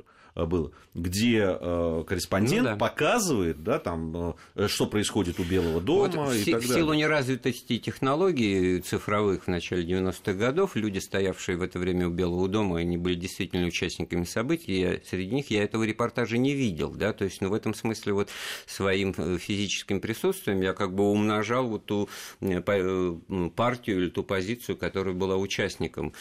было, 0.45 0.71
где 0.95 1.57
э, 1.59 2.05
корреспондент 2.07 2.63
ну, 2.63 2.69
да. 2.71 2.77
показывает, 2.77 3.63
да, 3.63 3.79
там, 3.79 4.37
э, 4.55 4.69
что 4.69 4.87
происходит 4.87 5.41
у 5.41 5.45
Белого 5.45 5.81
дома 5.81 6.25
вот 6.25 6.35
и 6.35 6.43
в, 6.43 6.45
так 6.45 6.55
далее. 6.55 6.69
В 6.69 6.75
силу 6.75 6.95
неразвитости 6.95 7.79
технологий 7.79 8.81
цифровых 8.81 9.45
в 9.45 9.49
начале 9.49 9.85
90-х 9.85 10.35
годов, 10.35 10.77
люди, 10.77 10.99
стоявшие 10.99 11.57
в 11.57 11.63
это 11.63 11.79
время 11.79 12.09
у 12.09 12.11
Белого 12.11 12.49
дома, 12.49 12.79
они 12.79 12.99
были 12.99 13.15
действительно 13.15 13.67
участниками 13.67 14.25
событий, 14.25 14.81
я, 14.81 15.01
среди 15.09 15.35
них 15.35 15.51
я 15.51 15.63
этого 15.63 15.85
репортажа 15.85 16.37
не 16.37 16.55
видел, 16.55 16.91
да, 16.91 17.13
то 17.13 17.25
есть, 17.25 17.41
ну, 17.41 17.49
в 17.49 17.55
этом 17.55 17.73
смысле 17.73 18.13
вот 18.13 18.29
своим 18.67 19.15
э, 19.17 19.39
физическим 19.39 20.01
присутствием 20.01 20.61
я 20.61 20.75
как 20.75 20.95
бы 20.95 21.11
умножал 21.11 21.67
вот 21.67 21.87
ту 21.87 22.09
э, 22.41 22.61
партию 22.61 24.03
или 24.03 24.11
ту 24.11 24.23
позицию, 24.23 24.77
которая 24.77 25.15
была 25.15 25.37
участником 25.37 26.13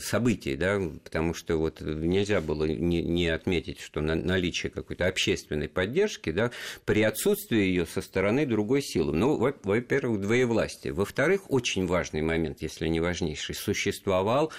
событий, 0.00 0.56
да, 0.56 0.80
потому 1.04 1.34
что 1.34 1.56
вот 1.56 1.80
нельзя 1.80 2.40
было 2.40 2.64
не, 2.64 3.02
не 3.02 3.28
отметить, 3.50 3.80
что 3.80 4.00
на, 4.00 4.14
наличие 4.14 4.70
какой-то 4.70 5.06
общественной 5.06 5.68
поддержки, 5.68 6.30
да, 6.30 6.52
при 6.84 7.02
отсутствии 7.02 7.58
ее 7.58 7.84
со 7.84 8.00
стороны 8.00 8.46
другой 8.46 8.80
силы. 8.80 9.12
Ну, 9.12 9.36
во-первых, 9.36 10.20
двоевластие. 10.20 10.92
Во-вторых, 10.92 11.50
очень 11.50 11.86
важный 11.86 12.22
момент, 12.22 12.62
если 12.62 12.86
не 12.86 13.00
важнейший, 13.00 13.56
существовал 13.56 14.52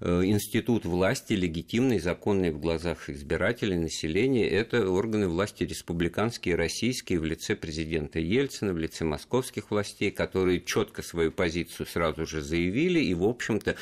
э, 0.00 0.24
институт 0.24 0.84
власти, 0.84 1.32
легитимный, 1.32 1.98
законный 1.98 2.50
в 2.50 2.60
глазах 2.60 3.08
избирателей, 3.08 3.76
населения. 3.76 4.46
Это 4.48 4.90
органы 4.90 5.26
власти 5.26 5.64
республиканские, 5.64 6.56
российские, 6.56 7.20
в 7.20 7.24
лице 7.24 7.56
президента 7.56 8.18
Ельцина, 8.18 8.74
в 8.74 8.78
лице 8.78 9.04
московских 9.04 9.70
властей, 9.70 10.10
которые 10.10 10.60
четко 10.60 11.02
свою 11.02 11.32
позицию 11.32 11.86
сразу 11.86 12.26
же 12.26 12.42
заявили, 12.42 13.00
и, 13.00 13.14
в 13.14 13.24
общем-то, 13.24 13.76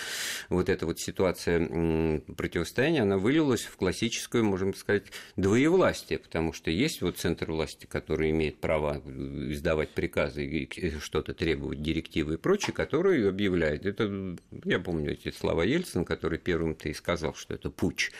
вот 0.48 0.68
эта 0.68 0.86
вот 0.86 1.00
ситуация 1.00 2.20
противостояния, 2.36 3.02
она 3.02 3.18
вылилась 3.18 3.62
в 3.62 3.76
классическую, 3.76 4.51
можем 4.52 4.74
сказать, 4.74 5.04
двоевластие, 5.36 6.18
потому 6.18 6.52
что 6.52 6.70
есть 6.70 7.00
вот 7.00 7.16
центр 7.16 7.50
власти, 7.50 7.86
который 7.86 8.30
имеет 8.30 8.60
право 8.60 9.02
издавать 9.50 9.90
приказы 9.90 10.44
и 10.44 10.98
что-то 11.00 11.32
требовать, 11.32 11.82
директивы 11.82 12.34
и 12.34 12.36
прочее, 12.36 12.74
который 12.74 13.26
объявляет. 13.26 13.86
Это, 13.86 14.36
я 14.64 14.78
помню 14.78 15.12
эти 15.12 15.30
слова 15.30 15.62
Ельцина, 15.64 16.04
который 16.04 16.38
первым-то 16.38 16.90
и 16.90 16.94
сказал, 16.94 17.34
что 17.34 17.54
это 17.54 17.70
путь 17.70 18.10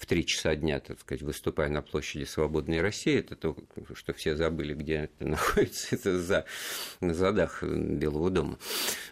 в 0.00 0.06
три 0.06 0.24
часа 0.24 0.56
дня, 0.56 0.80
так 0.80 0.98
сказать, 0.98 1.20
выступая 1.20 1.68
на 1.68 1.82
площади 1.82 2.24
Свободной 2.24 2.80
России, 2.80 3.18
это 3.18 3.36
то, 3.36 3.54
что 3.92 4.14
все 4.14 4.34
забыли, 4.34 4.72
где 4.72 4.94
это 4.94 5.24
находится, 5.28 5.94
это 5.94 6.18
за, 6.18 6.46
на 7.00 7.12
задах 7.12 7.62
Белого 7.62 8.30
дома. 8.30 8.58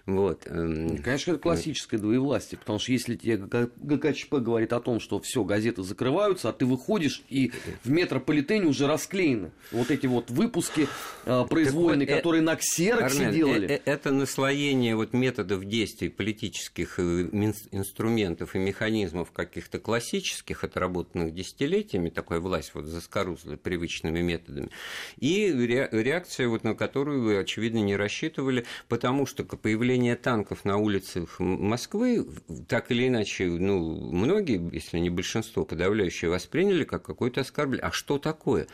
Вот. 0.07 0.47
Эм, 0.47 0.97
конечно, 1.03 1.33
это 1.33 1.41
классическое 1.41 2.01
двоевластие, 2.01 2.59
потому 2.59 2.79
что 2.79 2.93
если 2.93 3.17
тебе 3.17 3.37
ГКЧП 3.37 4.37
говорит 4.37 4.73
о 4.73 4.81
том, 4.81 4.99
что 4.99 5.21
все 5.21 5.45
газеты 5.45 5.83
закрываются, 5.83 6.49
а 6.49 6.53
ты 6.55 6.65
выходишь, 6.65 7.23
и 7.29 7.53
в 7.85 7.91
метрополитене 7.91 8.65
уже 8.65 8.87
расклеены 8.87 9.51
вот 9.73 9.91
эти 9.91 10.07
вот 10.07 10.31
выпуски 10.31 10.89
э, 11.27 11.45
произвольные, 11.51 12.09
вот, 12.09 12.17
которые 12.17 12.41
э, 12.41 12.45
на 12.47 12.57
ксероксе 12.57 13.27
Армен, 13.27 13.35
делали. 13.35 13.69
Э, 13.69 13.81
это 13.85 14.11
наслоение 14.11 14.97
вот 14.97 15.13
методов 15.13 15.67
действий 15.67 16.09
политических 16.09 16.99
инструментов 16.99 18.55
и 18.55 18.59
механизмов 18.59 19.33
каких-то 19.33 19.79
классических, 19.79 20.65
это 20.65 20.78
отработанных 20.79 21.35
десятилетиями, 21.35 22.09
такая 22.09 22.41
власть 22.41 22.71
вот 22.75 22.85
заскорузла 22.85 23.57
привычными 23.57 24.21
методами, 24.21 24.71
и 25.19 25.53
реакция, 25.53 26.49
вот, 26.49 26.65
на 26.65 26.75
которую 26.75 27.23
вы, 27.23 27.39
очевидно, 27.39 27.79
не 27.79 27.97
рассчитывали, 27.97 28.65
потому 28.89 29.27
что 29.27 29.45
появление 29.45 30.15
танков 30.15 30.65
на 30.65 30.77
улицах 30.77 31.41
Москвы, 31.41 32.27
так 32.69 32.91
или 32.91 33.09
иначе, 33.09 33.47
ну, 33.47 34.13
многие, 34.13 34.61
если 34.73 34.99
не 34.99 35.11
большинство, 35.11 35.65
подавляющие, 35.65 36.31
восприняли 36.31 36.85
как 36.85 37.03
какое-то 37.03 37.41
оскорбление. 37.41 37.87
А 37.87 37.93
что 37.93 38.19
такое? 38.19 38.69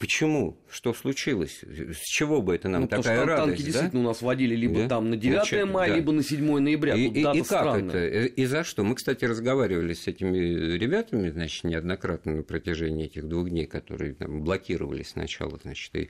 Почему? 0.00 0.56
Что 0.70 0.94
случилось? 0.94 1.60
С 1.60 2.06
чего 2.06 2.40
бы 2.40 2.54
это 2.54 2.70
нам 2.70 2.82
ну, 2.82 2.88
такая 2.88 3.18
что 3.18 3.26
радость? 3.26 3.46
Танки 3.48 3.60
да? 3.60 3.66
действительно 3.66 4.00
у 4.00 4.06
нас 4.06 4.22
водили 4.22 4.56
либо 4.56 4.80
да? 4.80 4.88
там 4.88 5.10
на 5.10 5.16
9 5.18 5.36
Начать, 5.36 5.68
мая, 5.68 5.90
да. 5.90 5.96
либо 5.96 6.12
на 6.12 6.22
7 6.22 6.58
ноября. 6.58 6.94
И, 6.94 7.02
и, 7.02 7.20
и 7.20 7.42
как 7.42 7.76
это? 7.76 8.06
И 8.06 8.44
за 8.46 8.64
что? 8.64 8.82
Мы, 8.82 8.94
кстати, 8.94 9.26
разговаривали 9.26 9.92
с 9.92 10.06
этими 10.06 10.38
ребятами, 10.78 11.28
значит, 11.28 11.64
неоднократно 11.64 12.36
на 12.36 12.42
протяжении 12.42 13.04
этих 13.04 13.28
двух 13.28 13.50
дней, 13.50 13.66
которые 13.66 14.14
там, 14.14 14.42
блокировали 14.42 15.02
сначала, 15.02 15.58
значит, 15.62 15.94
и 15.94 16.08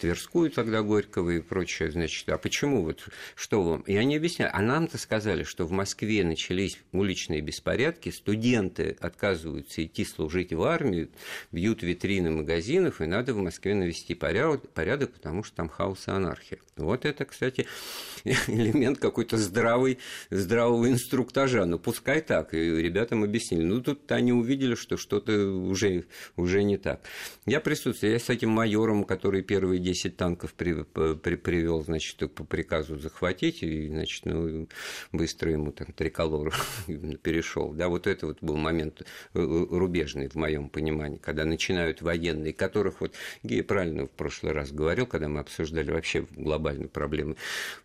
Тверскую 0.00 0.50
тогда 0.50 0.80
Горького 0.80 1.30
и 1.30 1.40
прочее, 1.40 1.90
значит, 1.90 2.26
а 2.30 2.38
почему 2.38 2.84
вот, 2.84 3.06
что 3.34 3.62
вам? 3.62 3.82
И 3.82 3.94
они 3.96 4.16
объясняют, 4.16 4.54
а 4.54 4.62
нам-то 4.62 4.96
сказали, 4.96 5.42
что 5.42 5.66
в 5.66 5.72
Москве 5.72 6.24
начались 6.24 6.78
уличные 6.92 7.42
беспорядки, 7.42 8.08
студенты 8.08 8.96
отказываются 8.98 9.84
идти 9.84 10.06
служить 10.06 10.54
в 10.54 10.62
армию, 10.62 11.10
бьют 11.52 11.82
витрины 11.82 12.30
магазинов, 12.30 13.02
и 13.02 13.06
надо 13.06 13.34
в 13.34 13.38
Москве 13.38 13.74
навести 13.74 14.14
порядок, 14.14 15.12
потому 15.12 15.44
что 15.44 15.56
там 15.56 15.68
хаос 15.68 16.08
и 16.08 16.10
анархия. 16.10 16.58
Вот 16.80 17.04
это, 17.04 17.24
кстати, 17.24 17.66
элемент 18.24 18.98
какой-то 18.98 19.36
здравый, 19.36 19.98
здравого 20.30 20.88
инструктажа. 20.88 21.66
Ну, 21.66 21.78
пускай 21.78 22.20
так. 22.20 22.54
И 22.54 22.58
ребятам 22.58 23.22
объяснили. 23.22 23.62
Ну, 23.62 23.80
тут 23.80 24.10
они 24.12 24.32
увидели, 24.32 24.74
что 24.74 24.96
что-то 24.96 25.32
уже, 25.32 26.04
уже 26.36 26.62
не 26.62 26.78
так. 26.78 27.02
Я 27.46 27.60
присутствую. 27.60 28.12
Я 28.12 28.18
с 28.18 28.30
этим 28.30 28.50
майором, 28.50 29.04
который 29.04 29.42
первые 29.42 29.78
10 29.90 30.16
танков 30.16 30.54
при, 30.54 30.84
при, 30.84 31.34
привел, 31.34 31.82
значит, 31.82 32.16
по 32.32 32.44
приказу 32.44 32.96
захватить, 32.96 33.62
и, 33.64 33.88
значит, 33.88 34.24
ну, 34.24 34.68
быстро 35.10 35.50
ему 35.50 35.72
там 35.72 35.88
триколор 35.92 36.54
перешел. 37.22 37.72
Да, 37.72 37.88
вот 37.88 38.06
это 38.06 38.28
вот 38.28 38.38
был 38.40 38.56
момент 38.56 39.02
э, 39.02 39.04
э, 39.34 39.66
рубежный 39.70 40.28
в 40.28 40.36
моем 40.36 40.68
понимании, 40.68 41.18
когда 41.18 41.44
начинают 41.44 42.02
военные, 42.02 42.52
которых 42.52 43.00
вот 43.00 43.14
Гея 43.42 43.64
правильно 43.64 44.06
в 44.06 44.10
прошлый 44.10 44.52
раз 44.52 44.70
говорил, 44.70 45.06
когда 45.06 45.28
мы 45.28 45.40
обсуждали 45.40 45.90
вообще 45.90 46.24
глобальные 46.36 46.88
проблемы. 46.88 47.34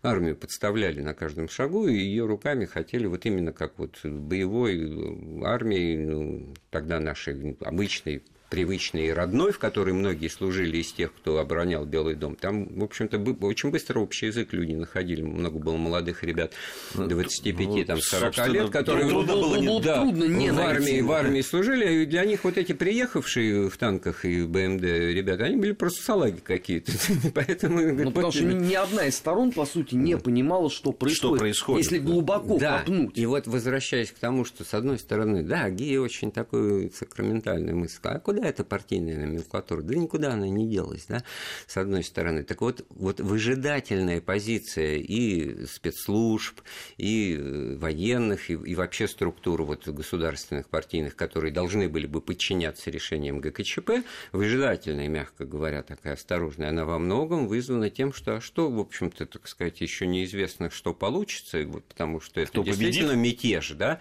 Армию 0.02 0.36
подставляли 0.36 1.00
на 1.00 1.12
каждом 1.12 1.48
шагу, 1.48 1.88
и 1.88 1.94
ее 1.96 2.26
руками 2.26 2.66
хотели 2.66 3.06
вот 3.06 3.26
именно 3.26 3.52
как 3.52 3.78
вот 3.78 3.98
боевой 4.04 4.78
э, 4.78 5.44
армии, 5.44 5.96
ну, 5.96 6.54
тогда 6.70 7.00
нашей 7.00 7.56
обычной 7.62 8.22
привычный 8.48 9.06
и 9.06 9.10
родной, 9.10 9.52
в 9.52 9.58
которой 9.58 9.92
многие 9.92 10.28
служили 10.28 10.78
из 10.78 10.92
тех, 10.92 11.12
кто 11.12 11.38
оборонял 11.38 11.84
Белый 11.84 12.14
дом, 12.14 12.36
там, 12.36 12.66
в 12.78 12.84
общем-то, 12.84 13.18
очень 13.40 13.70
быстро 13.70 14.00
общий 14.00 14.26
язык 14.26 14.52
люди 14.52 14.72
находили. 14.72 15.22
Много 15.22 15.58
было 15.58 15.76
молодых 15.76 16.22
ребят 16.22 16.52
25, 16.94 17.66
ну, 17.66 17.84
там, 17.84 18.00
40 18.00 18.48
лет, 18.48 18.70
которые 18.70 19.08
трудно 19.08 19.32
было, 19.32 19.56
не, 19.56 19.80
да, 19.80 20.02
трудно 20.02 20.24
не 20.24 20.52
в, 20.52 20.58
армии, 20.58 21.00
в 21.00 21.12
армии 21.12 21.40
служили, 21.40 22.02
и 22.02 22.06
для 22.06 22.24
них 22.24 22.44
вот 22.44 22.56
эти 22.56 22.72
приехавшие 22.72 23.68
в 23.68 23.76
танках 23.76 24.24
и 24.24 24.42
в 24.42 24.48
БМД 24.48 24.82
ребята, 24.82 25.44
они 25.44 25.56
были 25.56 25.72
просто 25.72 26.02
салаги 26.02 26.40
какие-то. 26.40 26.92
Поэтому, 27.34 27.80
ну, 27.80 28.10
потому 28.10 28.32
что 28.32 28.44
ни 28.44 28.74
одна 28.74 29.06
из 29.06 29.16
сторон, 29.16 29.52
по 29.52 29.66
сути, 29.66 29.94
не 29.94 30.16
понимала, 30.16 30.70
что 30.70 30.92
происходит. 30.92 31.36
Что 31.36 31.38
происходит 31.38 31.84
если 31.84 31.98
глубоко 31.98 32.58
да. 32.58 32.78
копнуть. 32.78 33.16
И 33.18 33.26
вот 33.26 33.46
возвращаясь 33.46 34.10
к 34.10 34.18
тому, 34.18 34.44
что, 34.44 34.64
с 34.64 34.74
одной 34.74 34.98
стороны, 34.98 35.42
да, 35.42 35.68
Гея 35.70 36.00
очень 36.00 36.30
такой 36.30 36.92
сакраментальный 36.94 37.74
мысль, 37.74 37.98
а 38.02 38.18
куда 38.18 38.35
куда 38.36 38.48
эта 38.48 38.64
партийная 38.64 39.16
номенклатура? 39.16 39.80
Да 39.82 39.94
никуда 39.94 40.32
она 40.34 40.48
не 40.48 40.68
делась, 40.68 41.06
да, 41.06 41.24
с 41.66 41.76
одной 41.76 42.04
стороны. 42.04 42.42
Так 42.42 42.60
вот, 42.60 42.84
вот 42.90 43.20
выжидательная 43.20 44.20
позиция 44.20 44.96
и 44.96 45.64
спецслужб, 45.64 46.60
и 46.98 47.34
э, 47.34 47.76
военных, 47.76 48.50
и, 48.50 48.54
и 48.54 48.74
вообще 48.74 49.08
структур 49.08 49.62
вот 49.62 49.88
государственных 49.88 50.68
партийных, 50.68 51.16
которые 51.16 51.52
должны 51.52 51.88
были 51.88 52.06
бы 52.06 52.20
подчиняться 52.20 52.90
решениям 52.90 53.40
ГКЧП, 53.40 54.04
выжидательная, 54.32 55.08
мягко 55.08 55.46
говоря, 55.46 55.82
такая 55.82 56.14
осторожная, 56.14 56.68
она 56.68 56.84
во 56.84 56.98
многом 56.98 57.48
вызвана 57.48 57.88
тем, 57.88 58.12
что, 58.12 58.36
а 58.36 58.40
что, 58.42 58.70
в 58.70 58.78
общем-то, 58.78 59.24
так 59.26 59.48
сказать, 59.48 59.80
еще 59.80 60.06
неизвестно, 60.06 60.70
что 60.70 60.92
получится, 60.92 61.64
вот, 61.64 61.84
потому 61.84 62.20
что 62.20 62.40
это 62.40 62.50
Кто 62.50 62.62
действительно 62.64 63.14
победит? 63.14 63.44
мятеж, 63.44 63.70
да, 63.70 64.00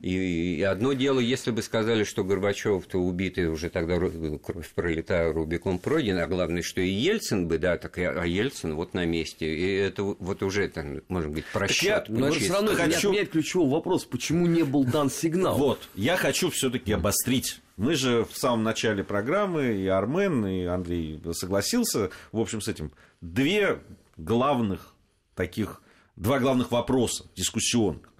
и, 0.00 0.56
и 0.56 0.62
одно 0.62 0.92
дело, 0.92 1.20
если 1.20 1.50
бы 1.52 1.62
сказали, 1.62 2.04
что 2.04 2.22
Горбачев-то 2.24 2.98
убитый 2.98 3.46
уже 3.46 3.61
тогда 3.68 3.98
кровь 3.98 4.70
пролетая, 4.74 5.32
Рубикон 5.32 5.78
пройден, 5.78 6.18
а 6.18 6.26
главное, 6.26 6.62
что 6.62 6.80
и 6.80 6.88
Ельцин 6.88 7.48
бы, 7.48 7.58
да, 7.58 7.76
так 7.76 7.98
и, 7.98 8.02
а 8.02 8.24
Ельцин 8.24 8.74
вот 8.74 8.94
на 8.94 9.04
месте. 9.04 9.46
И 9.46 9.76
это 9.76 10.02
вот 10.02 10.42
уже, 10.42 10.68
там, 10.68 11.00
можно 11.08 11.28
говорить, 11.28 11.46
просчет. 11.52 12.06
Но 12.08 12.28
это 12.28 12.38
все 12.38 12.52
равно 12.52 12.72
хочу... 12.72 12.88
не 12.88 12.94
отменяет 12.94 13.30
ключевой 13.30 13.68
вопрос, 13.68 14.04
почему 14.04 14.46
не 14.46 14.62
был 14.62 14.84
дан 14.84 15.10
сигнал. 15.10 15.56
Вот, 15.56 15.88
я 15.94 16.16
хочу 16.16 16.50
все-таки 16.50 16.92
обострить 16.92 17.60
мы 17.76 17.94
же 17.94 18.24
в 18.24 18.36
самом 18.36 18.62
начале 18.62 19.02
программы, 19.02 19.74
и 19.74 19.86
Армен, 19.86 20.46
и 20.46 20.64
Андрей 20.64 21.20
согласился, 21.32 22.10
в 22.30 22.38
общем, 22.38 22.60
с 22.60 22.68
этим. 22.68 22.92
Две 23.20 23.80
главных 24.16 24.94
таких, 25.34 25.82
два 26.16 26.38
главных 26.38 26.70
вопроса 26.70 27.26
дискуссионных. 27.34 28.12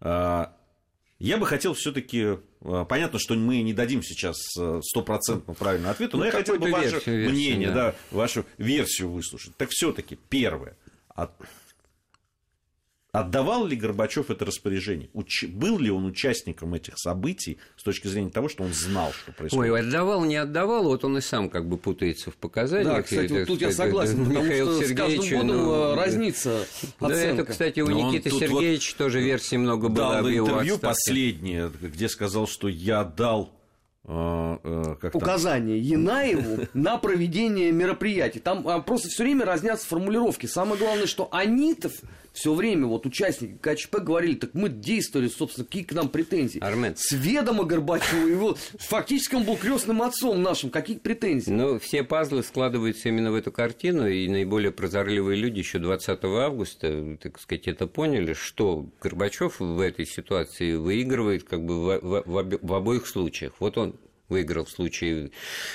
А, 0.00 0.54
я 1.18 1.38
бы 1.38 1.46
хотел 1.46 1.74
все-таки... 1.74 2.38
Э, 2.62 2.84
понятно, 2.88 3.18
что 3.18 3.34
мы 3.34 3.60
не 3.62 3.72
дадим 3.72 4.02
сейчас 4.02 4.36
э, 4.58 4.80
стопроцентно 4.82 5.54
правильного 5.54 5.92
ответа, 5.92 6.16
но 6.16 6.20
ну, 6.20 6.26
я 6.26 6.32
хотел 6.32 6.58
бы 6.58 6.70
ваше 6.70 6.90
версию, 6.90 7.30
мнение, 7.30 7.68
да. 7.68 7.74
да, 7.74 7.94
вашу 8.10 8.44
версию 8.56 9.10
выслушать. 9.10 9.56
Так 9.56 9.70
все-таки 9.70 10.18
первое. 10.28 10.76
От... 11.08 11.30
Отдавал 13.10 13.66
ли 13.66 13.74
Горбачев 13.74 14.30
это 14.30 14.44
распоряжение? 14.44 15.08
Уч... 15.14 15.44
Был 15.44 15.78
ли 15.78 15.90
он 15.90 16.04
участником 16.04 16.74
этих 16.74 16.98
событий 16.98 17.58
с 17.78 17.82
точки 17.82 18.06
зрения 18.06 18.28
того, 18.28 18.50
что 18.50 18.64
он 18.64 18.74
знал, 18.74 19.12
что 19.14 19.32
происходит? 19.32 19.72
Ой, 19.72 19.80
отдавал, 19.80 20.24
не 20.26 20.36
отдавал, 20.36 20.84
вот 20.84 21.04
он 21.04 21.16
и 21.16 21.22
сам 21.22 21.48
как 21.48 21.66
бы 21.66 21.78
путается 21.78 22.30
в 22.30 22.36
показаниях. 22.36 22.96
Да, 22.96 23.02
кстати, 23.02 23.32
вот 23.32 23.46
тут 23.46 23.62
я 23.62 23.72
согласен, 23.72 24.26
потому 24.26 24.44
Михаил 24.44 24.76
что 24.76 24.86
с 24.86 24.94
каждым 24.94 25.30
годом 25.30 25.46
ну, 25.46 25.94
разнится 25.94 26.66
Да, 27.00 27.14
это, 27.14 27.44
кстати, 27.46 27.80
у 27.80 27.88
Но 27.88 28.10
Никиты 28.10 28.30
Сергеевича 28.30 28.94
тоже 28.98 29.22
версий 29.22 29.56
много 29.56 29.88
было 29.88 30.26
его 30.26 30.46
интервью 30.46 30.74
отставке. 30.74 30.86
последнее, 30.86 31.70
где 31.80 32.10
сказал, 32.10 32.46
что 32.46 32.68
я 32.68 33.04
дал 33.04 33.54
э, 34.04 34.58
э, 34.62 34.96
как 35.00 35.12
там, 35.12 35.22
указание 35.22 35.78
Янаеву 35.78 36.66
на 36.74 36.98
проведение 36.98 37.72
мероприятий. 37.72 38.40
Там 38.40 38.68
а, 38.68 38.80
просто 38.80 39.08
все 39.08 39.22
время 39.22 39.46
разнятся 39.46 39.86
формулировки. 39.86 40.44
Самое 40.44 40.78
главное, 40.78 41.06
что 41.06 41.28
они-то 41.32 41.90
все 42.38 42.54
время, 42.54 42.86
вот 42.86 43.04
участники 43.04 43.58
КЧП 43.60 43.96
говорили, 43.96 44.34
так 44.34 44.54
мы 44.54 44.68
действовали, 44.68 45.26
собственно, 45.28 45.64
какие 45.66 45.82
к 45.82 45.92
нам 45.92 46.08
претензии. 46.08 46.60
Армен. 46.60 46.94
С 46.96 47.10
ведома 47.10 47.64
Горбачева, 47.64 48.26
его, 48.28 48.56
фактически 48.78 49.34
он 49.34 49.42
был 49.42 49.56
крестным 49.56 50.02
отцом 50.02 50.40
нашим, 50.40 50.70
какие 50.70 50.98
претензии? 50.98 51.50
Ну, 51.50 51.80
все 51.80 52.04
пазлы 52.04 52.44
складываются 52.44 53.08
именно 53.08 53.32
в 53.32 53.34
эту 53.34 53.50
картину, 53.50 54.06
и 54.08 54.28
наиболее 54.28 54.70
прозорливые 54.70 55.36
люди 55.36 55.58
еще 55.58 55.80
20 55.80 56.24
августа, 56.24 57.18
так 57.20 57.40
сказать, 57.40 57.66
это 57.66 57.88
поняли, 57.88 58.34
что 58.34 58.86
Горбачев 59.00 59.58
в 59.58 59.80
этой 59.80 60.06
ситуации 60.06 60.74
выигрывает 60.76 61.42
как 61.42 61.64
бы 61.64 61.80
в, 61.84 62.00
в- 62.24 62.58
в 62.62 62.72
обоих 62.74 63.06
случаях. 63.08 63.54
Вот 63.58 63.76
он 63.78 63.96
выиграл 64.28 64.64
в 64.64 64.70
случае 64.70 65.30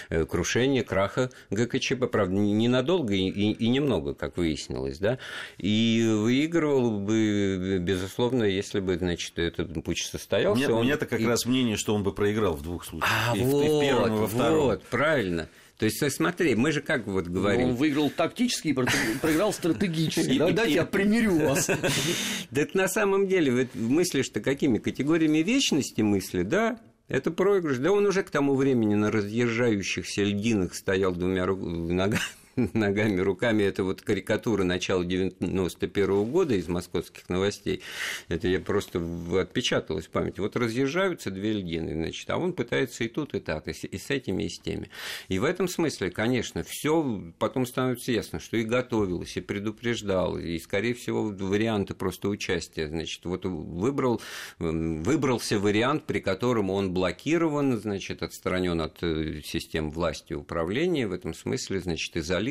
э, 0.10 0.26
крушения, 0.26 0.84
краха 0.84 1.30
ГКЧП, 1.50 2.10
правда, 2.12 2.36
не- 2.36 2.54
ненадолго 2.54 3.14
и, 3.14 3.28
и- 3.30 3.68
немного, 3.70 4.14
как 4.14 4.38
выяснилось, 4.38 5.00
да, 5.00 5.18
и 5.58 6.06
выигрывал 6.08 7.00
бы, 7.00 7.80
безусловно, 7.82 8.44
если 8.44 8.80
бы, 8.80 8.98
значит, 8.98 9.38
этот 9.40 9.74
путь 9.84 10.02
У 10.02 10.04
состоялся. 10.06 10.72
у 10.74 10.78
он- 10.78 10.86
меня-то 10.86 11.06
как 11.06 11.20
и- 11.20 11.26
раз 11.26 11.46
мнение, 11.46 11.78
что 11.78 11.96
он 11.96 12.04
бы 12.04 12.14
проиграл 12.14 12.54
в 12.54 12.62
двух 12.62 12.86
случаях. 12.86 13.12
а, 13.32 13.36
и, 13.36 13.42
в- 13.42 13.46
вот, 13.46 13.66
и 13.66 13.68
в 13.68 13.80
первом, 13.82 14.08
и 14.08 14.20
во 14.20 14.28
втором. 14.28 14.60
вот, 14.66 14.84
правильно. 14.84 15.50
То 15.80 15.86
есть, 15.86 16.00
смотри, 16.14 16.54
мы 16.56 16.72
же 16.72 16.82
как 16.82 17.08
вот 17.08 17.26
Он 17.28 17.34
говорим, 17.34 17.76
выиграл 17.76 18.10
тактически 18.12 18.70
и 18.70 18.74
про- 18.74 18.86
проиграл 19.22 19.52
стратегически. 19.52 20.30
И- 20.34 20.38
Да, 20.38 20.50
и- 20.50 20.54
Дайте 20.54 20.72
и- 20.72 20.76
я 20.76 20.86
примирю 20.86 21.40
вас. 21.40 21.68
да 22.52 22.62
это 22.62 22.78
на 22.78 22.88
самом 22.88 23.28
деле 23.28 23.68
мыслишь-то 23.74 24.40
какими 24.42 24.78
категориями 24.78 25.40
вечности 25.40 26.02
мысли, 26.02 26.44
да? 26.44 26.80
Это 27.14 27.30
проигрыш. 27.30 27.78
Да 27.78 27.92
он 27.92 28.08
уже 28.08 28.24
к 28.24 28.32
тому 28.32 28.56
времени 28.56 28.96
на 28.96 29.12
разъезжающихся 29.12 30.24
льдинах 30.24 30.74
стоял 30.74 31.14
двумя 31.14 31.44
ру- 31.44 31.92
нога- 31.92 32.18
ногами, 32.74 33.20
руками. 33.20 33.64
Это 33.64 33.84
вот 33.84 34.02
карикатура 34.02 34.64
начала 34.64 35.04
91 35.04 36.26
года 36.26 36.56
из 36.56 36.68
московских 36.68 37.28
новостей. 37.30 37.82
Это 38.28 38.48
я 38.48 38.60
просто 38.60 39.02
отпечаталось 39.40 40.06
в 40.06 40.10
памяти. 40.10 40.40
Вот 40.40 40.56
разъезжаются 40.56 41.32
две 41.32 41.54
льдины, 41.54 41.94
значит, 41.94 42.30
а 42.30 42.38
он 42.38 42.54
пытается 42.54 43.04
и 43.04 43.08
тут, 43.08 43.34
и 43.34 43.40
так, 43.40 43.68
и 43.68 43.74
с, 43.74 43.84
и 43.84 43.98
с 43.98 44.10
этими, 44.10 44.44
и 44.44 44.50
с 44.50 44.60
теми. 44.60 44.90
И 45.30 45.40
в 45.40 45.44
этом 45.44 45.68
смысле, 45.68 46.12
конечно, 46.12 46.64
все 46.64 47.34
потом 47.40 47.66
становится 47.66 48.12
ясно, 48.12 48.40
что 48.40 48.58
и 48.58 48.64
готовилось, 48.64 49.36
и 49.38 49.42
предупреждал, 49.42 50.38
и, 50.38 50.60
скорее 50.60 50.94
всего, 50.94 51.24
варианты 51.24 51.96
просто 51.96 52.30
участия. 52.30 52.88
Значит, 52.88 53.26
вот 53.26 53.46
выбрал, 53.46 54.22
м, 54.60 55.02
выбрался 55.04 55.58
вариант, 55.58 56.04
при 56.06 56.20
котором 56.20 56.70
он 56.70 56.94
блокирован, 56.94 57.80
значит, 57.80 58.22
отстранен 58.22 58.80
от 58.82 59.02
э, 59.02 59.42
систем 59.44 59.90
власти 59.92 60.34
и 60.34 60.36
управления, 60.36 61.08
в 61.08 61.14
этом 61.14 61.34
смысле, 61.34 61.80
значит, 61.80 62.16
изолирован. 62.16 62.43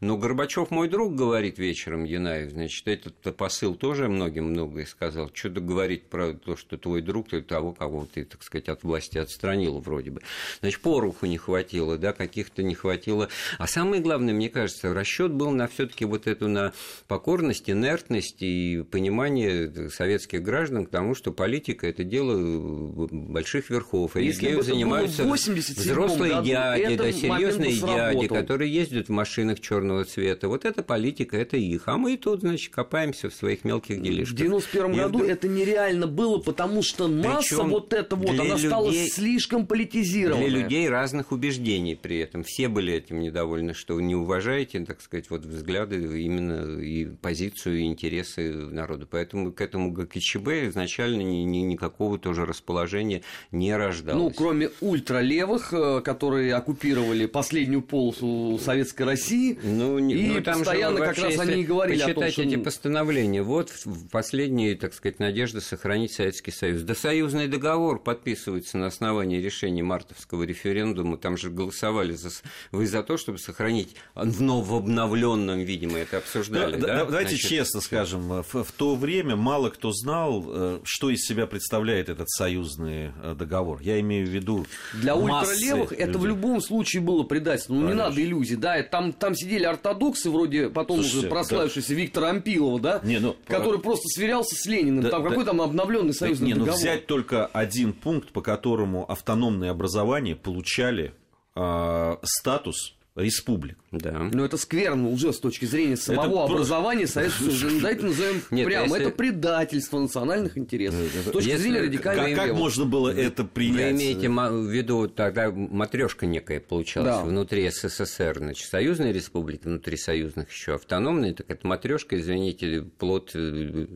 Но 0.00 0.16
Горбачев 0.16 0.70
мой 0.70 0.88
друг, 0.88 1.14
говорит 1.14 1.58
вечером 1.58 2.04
Янаев, 2.04 2.50
значит, 2.50 2.88
этот 2.88 3.36
посыл 3.36 3.74
тоже 3.74 4.08
многим 4.08 4.46
многое 4.46 4.86
сказал. 4.86 5.30
Что-то 5.32 5.60
говорить 5.60 6.04
про 6.04 6.32
то, 6.32 6.56
что 6.56 6.76
твой 6.76 7.02
друг, 7.02 7.28
ты 7.28 7.42
того, 7.42 7.72
кого 7.72 8.06
ты, 8.12 8.24
так 8.24 8.42
сказать, 8.42 8.68
от 8.68 8.82
власти 8.82 9.18
отстранил 9.18 9.78
вроде 9.78 10.10
бы. 10.10 10.22
Значит, 10.60 10.80
пороху 10.80 11.26
не 11.26 11.38
хватило, 11.38 11.98
да, 11.98 12.12
каких-то 12.12 12.62
не 12.62 12.74
хватило. 12.74 13.28
А 13.58 13.66
самое 13.66 14.02
главное, 14.02 14.34
мне 14.34 14.48
кажется, 14.48 14.92
расчет 14.94 15.32
был 15.32 15.50
на 15.50 15.68
все-таки 15.68 16.04
вот 16.04 16.26
эту 16.26 16.48
на 16.48 16.72
покорность, 17.06 17.68
инертность 17.70 18.42
и 18.42 18.84
понимание 18.90 19.90
советских 19.90 20.42
граждан 20.42 20.86
к 20.86 20.90
тому, 20.90 21.14
что 21.14 21.32
политика 21.32 21.86
это 21.86 22.04
дело 22.04 23.08
больших 23.10 23.70
верхов. 23.70 24.16
И 24.16 24.24
Если 24.24 24.46
ею 24.46 24.62
занимаются 24.62 25.24
87 25.24 25.82
взрослые 25.82 26.34
году, 26.34 26.46
дяди, 26.46 26.96
да, 26.96 27.12
серьезные 27.12 27.76
дяди, 27.76 28.28
которые 28.28 28.72
ездят 28.72 29.08
в 29.08 29.12
машинах 29.18 29.60
черного 29.60 30.04
цвета. 30.04 30.48
Вот 30.48 30.64
это 30.64 30.82
политика, 30.82 31.36
это 31.36 31.56
их. 31.56 31.82
А 31.88 31.96
мы 31.96 32.16
тут, 32.16 32.40
значит, 32.40 32.72
копаемся 32.72 33.28
в 33.28 33.34
своих 33.34 33.64
мелких 33.64 33.98
В 33.98 34.02
делишках. 34.02 34.36
91 34.38 34.92
И 34.92 34.96
году 34.96 35.18
вдруг- 35.18 35.30
это 35.30 35.48
нереально 35.48 36.06
было, 36.06 36.38
потому 36.38 36.82
что 36.82 37.08
масса 37.08 37.38
Причём 37.56 37.70
вот 37.70 37.92
эта 37.92 38.16
вот, 38.16 38.38
она 38.38 38.56
стала 38.58 38.88
людей- 38.90 39.08
слишком 39.10 39.66
политизированная. 39.66 40.48
Для 40.48 40.58
людей 40.60 40.88
разных 40.88 41.32
убеждений 41.32 41.94
при 41.96 42.18
этом. 42.18 42.44
Все 42.44 42.68
были 42.68 42.94
этим 42.94 43.20
недовольны, 43.20 43.74
что 43.74 43.94
вы 43.96 44.02
не 44.02 44.14
уважаете, 44.14 44.80
так 44.84 45.00
сказать, 45.02 45.30
вот 45.30 45.44
взгляды 45.44 45.96
именно 46.22 46.80
и 46.80 47.04
позицию, 47.06 47.80
и 47.80 47.82
интересы 47.84 48.52
народа. 48.52 49.06
Поэтому 49.10 49.52
к 49.52 49.60
этому 49.60 49.90
ГКЧБ 49.92 50.68
изначально 50.68 51.22
ни, 51.22 51.38
ни- 51.44 51.58
никакого 51.58 52.18
тоже 52.18 52.46
расположения 52.46 53.22
не 53.50 53.74
рождалось. 53.76 54.22
Ну, 54.22 54.30
кроме 54.30 54.70
ультралевых, 54.80 55.72
э, 55.72 56.00
которые 56.02 56.54
оккупировали 56.54 57.26
последнюю 57.26 57.82
полосу 57.82 58.58
Советской 58.62 59.02
России, 59.08 59.58
Ну, 59.62 59.98
не- 59.98 60.14
и 60.14 60.26
ну, 60.28 60.40
там 60.42 60.58
же 60.58 60.64
постоянно 60.64 60.98
как 60.98 61.06
вообще, 61.08 61.22
раз 61.24 61.38
они 61.38 61.62
и 61.62 61.64
говорили 61.64 62.02
о 62.02 62.14
том, 62.14 62.30
что... 62.30 62.42
эти 62.42 62.56
постановления. 62.56 63.42
Вот 63.42 63.72
последняя, 64.10 64.74
так 64.74 64.94
сказать, 64.94 65.18
надежда 65.18 65.60
сохранить 65.60 66.12
Советский 66.12 66.50
Союз. 66.50 66.82
Да 66.82 66.94
союзный 66.94 67.48
договор 67.48 67.98
подписывается 68.02 68.78
на 68.78 68.86
основании 68.86 69.40
решения 69.40 69.82
мартовского 69.82 70.42
референдума. 70.44 71.16
Там 71.16 71.36
же 71.36 71.50
голосовали 71.50 72.12
за... 72.12 72.30
Вы 72.72 72.86
за 72.86 73.02
то, 73.02 73.16
чтобы 73.16 73.38
сохранить 73.38 73.96
в 74.14 74.40
новообновленном 74.42 75.60
виде, 75.60 75.86
мы 75.86 75.98
это 76.00 76.18
обсуждали, 76.18 76.76
Да, 76.76 76.86
да? 76.86 76.96
да, 76.98 77.04
Давайте 77.06 77.30
Значит, 77.30 77.48
честно 77.50 77.80
скажем, 77.80 78.28
в, 78.42 78.64
в 78.64 78.72
то 78.72 78.94
время 78.94 79.36
мало 79.36 79.70
кто 79.70 79.92
знал, 79.92 80.44
э, 80.46 80.80
что 80.84 81.10
из 81.10 81.20
себя 81.26 81.46
представляет 81.46 82.08
этот 82.08 82.28
союзный 82.30 83.12
э, 83.22 83.34
договор. 83.38 83.80
Я 83.80 83.98
имею 84.00 84.26
в 84.26 84.30
виду 84.30 84.66
Для 84.94 85.14
ультралевых 85.16 85.92
это 85.92 86.18
в 86.18 86.24
людей. 86.24 86.28
любом 86.28 86.60
случае 86.60 87.02
было 87.02 87.22
предательство. 87.22 87.74
Ну, 87.74 87.80
не 87.80 87.86
Конечно. 87.88 88.08
надо 88.10 88.22
иллюзий, 88.22 88.56
да. 88.56 88.76
Там, 88.98 89.12
там 89.12 89.34
сидели 89.36 89.62
ортодоксы, 89.62 90.28
вроде 90.28 90.70
потом 90.70 90.96
Слушайте, 90.96 91.18
уже 91.18 91.28
прославившийся 91.28 91.94
Виктора 91.94 92.30
Ампилова, 92.30 92.80
да, 92.80 93.00
Не, 93.04 93.20
ну, 93.20 93.36
который 93.46 93.78
просто 93.78 94.08
сверялся 94.08 94.56
с 94.56 94.66
Лениным. 94.66 95.04
Да, 95.04 95.10
там 95.10 95.22
да. 95.22 95.28
какой 95.28 95.44
там 95.44 95.60
обновленный 95.60 96.08
Да 96.08 96.18
союзный 96.18 96.48
не, 96.48 96.54
ну 96.54 96.60
договор. 96.60 96.80
взять 96.80 97.06
только 97.06 97.46
один 97.46 97.92
пункт, 97.92 98.30
по 98.32 98.40
которому 98.40 99.08
автономные 99.08 99.70
образования 99.70 100.34
получали 100.34 101.14
э, 101.54 102.16
статус 102.24 102.97
республик. 103.18 103.76
Да. 103.90 104.28
Но 104.32 104.44
это 104.44 104.56
скверно 104.56 105.08
уже 105.08 105.32
с 105.32 105.38
точки 105.40 105.64
зрения 105.64 105.96
самого 105.96 106.28
просто- 106.46 106.52
образования 106.54 107.06
Советского 107.06 107.46
Союза. 107.50 107.66
Ну, 107.70 107.80
Давайте 107.80 108.02
назовем 108.06 108.42
Нет, 108.50 108.66
прямо. 108.66 108.86
если- 108.86 109.00
Это 109.06 109.10
предательство 109.16 109.98
национальных 109.98 110.58
интересов. 110.58 111.00
С 111.26 111.30
точки 111.30 111.48
Если- 111.48 111.62
зрения 111.62 111.78
Как, 111.78 111.86
радикального 111.86 112.34
как 112.36 112.46
левого. 112.46 112.58
можно 112.60 112.84
было 112.84 113.08
это 113.10 113.42
Вы 113.44 113.48
принять? 113.48 113.92
имеете 113.92 114.28
ма- 114.28 114.50
в 114.50 114.66
виду, 114.70 115.08
тогда 115.08 115.50
матрешка 115.50 116.26
некая 116.26 116.60
получалась 116.60 117.16
Да. 117.16 117.24
внутри 117.24 117.68
СССР, 117.70 118.38
значит, 118.38 118.68
союзные 118.68 119.12
республики, 119.12 119.62
внутри 119.64 119.96
союзных 119.96 120.50
еще 120.50 120.74
автономные, 120.74 121.34
так 121.34 121.50
это 121.50 121.66
матрешка, 121.66 122.18
извините, 122.18 122.82
плод 122.98 123.30
э, 123.34 123.86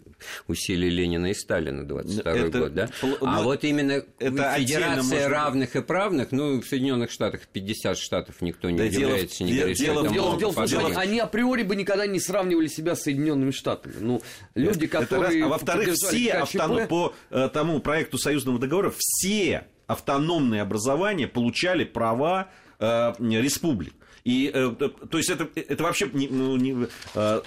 усилий 0.48 0.90
Ленина 0.90 1.26
и 1.30 1.35
Сталина 1.35 1.87
22 1.87 2.32
Это 2.32 2.58
год, 2.58 2.74
да? 2.74 2.88
пл- 3.00 3.18
а 3.20 3.37
ну, 3.38 3.42
вот 3.44 3.64
именно 3.64 4.02
это 4.18 4.54
федерация 4.58 5.02
можно- 5.02 5.28
равных 5.28 5.76
и 5.76 5.82
правных, 5.82 6.32
ну, 6.32 6.61
в 6.61 6.66
Соединенных 6.66 7.11
Штатах 7.11 7.42
50 7.52 7.98
штатов 7.98 8.37
никто 8.40 8.70
не 8.70 8.78
Да 8.78 8.88
дело 8.88 9.12
в- 9.12 9.16
удивляется, 9.16 9.44
не 9.44 9.53
де- 9.53 9.59
говорит, 9.59 9.77
что 9.77 9.85
дело 9.85 10.09
Дело, 10.09 10.31
в 10.37 10.55
том, 10.55 10.66
что 10.66 10.87
они, 11.01 11.18
априори 11.18 11.62
бы 11.62 11.77
никогда 11.77 12.07
не 12.07 12.20
сравнивали 12.20 12.66
себя 12.66 12.94
с 12.96 13.03
Соединенными 13.03 13.51
Штатами. 13.51 13.94
Ну, 14.01 14.22
люди, 14.55 14.88
раз. 14.92 15.09
которые... 15.09 15.44
А 15.44 15.48
во-вторых, 15.48 15.94
все 15.94 16.33
автоном... 16.33 16.88
по 16.88 17.14
э, 17.31 17.48
тому 17.53 17.81
проекту 17.81 18.18
союзного 18.18 18.59
договора 18.59 18.92
все 18.96 19.66
автономные 19.87 20.62
образования 20.62 21.29
получали 21.29 21.85
права 21.85 22.48
э, 22.79 23.12
республик. 23.18 23.94
И, 24.25 24.51
э, 24.53 24.70
то 24.79 25.18
есть 25.18 25.31
это, 25.31 25.48
это 25.55 25.83
вообще 25.83 26.09
не, 26.12 26.29
ну, 26.29 26.57
не, 26.57 26.87
э, 27.14 27.42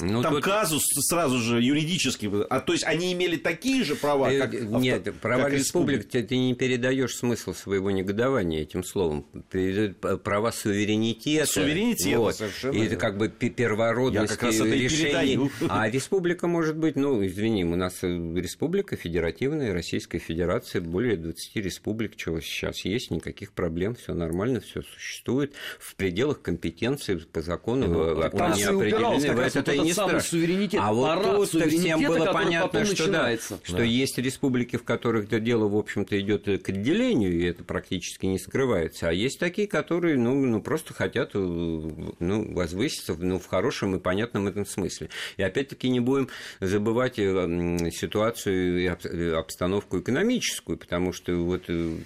Ну, 0.00 0.22
там 0.22 0.34
тут- 0.34 0.44
казус 0.44 0.82
сразу 1.08 1.38
же 1.38 1.60
юридически, 1.62 2.30
а 2.50 2.60
то 2.60 2.72
есть 2.72 2.84
они 2.84 3.12
имели 3.12 3.36
такие 3.36 3.84
же 3.84 3.94
права, 3.96 4.28
Ты- 4.30 4.38
как 4.38 4.54
авто- 4.54 4.78
Нет, 4.78 5.14
права 5.20 5.44
как 5.44 5.52
республик, 5.54 5.98
республики. 6.00 6.22
ты, 6.22 6.28
ты 6.28 6.38
не 6.38 6.54
передаешь 6.54 7.16
смысл 7.16 7.54
своего 7.54 7.90
негодования 7.90 8.62
этим 8.62 8.84
словом. 8.84 9.26
Передают 9.50 9.98
п- 9.98 10.16
права 10.18 10.52
суверенитета. 10.52 11.46
Суверенитета, 11.46 12.18
вот. 12.18 12.36
совершенно 12.36 12.74
И 12.76 12.86
это 12.86 12.96
как 12.96 13.18
бы 13.18 13.28
пе- 13.28 13.50
первородности 13.50 14.32
Я 14.32 14.36
как 14.36 14.42
раз 14.44 14.54
это 14.56 14.64
и 14.68 14.78
решений. 14.78 15.50
А 15.68 15.88
республика 15.90 16.46
может 16.46 16.76
быть, 16.76 16.96
ну, 16.96 17.24
извини, 17.26 17.64
у 17.64 17.76
нас 17.76 17.98
э, 18.02 18.08
республика 18.08 18.96
федеративная, 18.96 19.72
Российская 19.72 20.18
Федерация, 20.18 20.80
более 20.80 21.16
20 21.16 21.56
республик, 21.60 22.16
чего 22.16 22.40
сейчас 22.40 22.84
есть, 22.84 23.10
никаких 23.10 23.52
проблем, 23.52 23.94
все 23.94 24.14
нормально, 24.14 24.60
все 24.60 24.82
существует 24.82 25.52
в 25.78 25.94
пределах 25.96 26.40
компетенции 26.42 27.16
по 27.16 27.42
закону 27.42 27.86
Ну, 27.88 28.02
э, 28.22 28.28
они 28.28 28.62
там 28.64 28.76
упиралось 28.76 29.24
определены. 29.24 29.40
это 29.54 29.72
и 29.72 29.87
эта 29.87 29.87
не 29.88 29.94
самый 29.94 30.08
страшно. 30.10 30.30
суверенитет, 30.30 30.80
а 30.82 30.92
вот 30.92 31.22
парад 31.22 31.50
тут 31.50 31.64
всем 31.66 32.02
было 32.02 32.32
понятно, 32.32 32.84
что, 32.84 32.96
да, 32.96 33.02
начинается. 33.28 33.60
что 33.62 33.82
есть 33.82 34.18
республики, 34.18 34.76
в 34.76 34.84
которых 34.84 35.24
это 35.24 35.40
дело, 35.40 35.68
в 35.68 35.76
общем-то, 35.76 36.18
идет 36.20 36.44
к 36.44 36.68
отделению, 36.68 37.32
и 37.32 37.44
это 37.44 37.64
практически 37.64 38.26
не 38.26 38.38
скрывается. 38.38 39.08
А 39.08 39.12
есть 39.12 39.38
такие, 39.38 39.68
которые, 39.68 40.16
ну, 40.16 40.34
ну 40.34 40.62
просто 40.62 40.94
хотят 40.94 41.30
э, 41.34 41.38
ну, 41.38 42.54
возвыситься 42.54 43.14
ну, 43.14 43.38
в 43.38 43.46
хорошем 43.46 43.96
и 43.96 43.98
понятном 43.98 44.46
этом 44.46 44.66
смысле. 44.66 45.10
И 45.36 45.42
опять-таки 45.42 45.88
не 45.88 46.00
будем 46.00 46.28
забывать 46.60 47.18
э, 47.18 47.90
ситуацию 47.92 48.80
и 48.80 49.28
обстановку 49.28 50.00
экономическую, 50.00 50.78
потому 50.78 51.12
что 51.12 51.32
вот 51.34 51.64
э, 51.68 51.96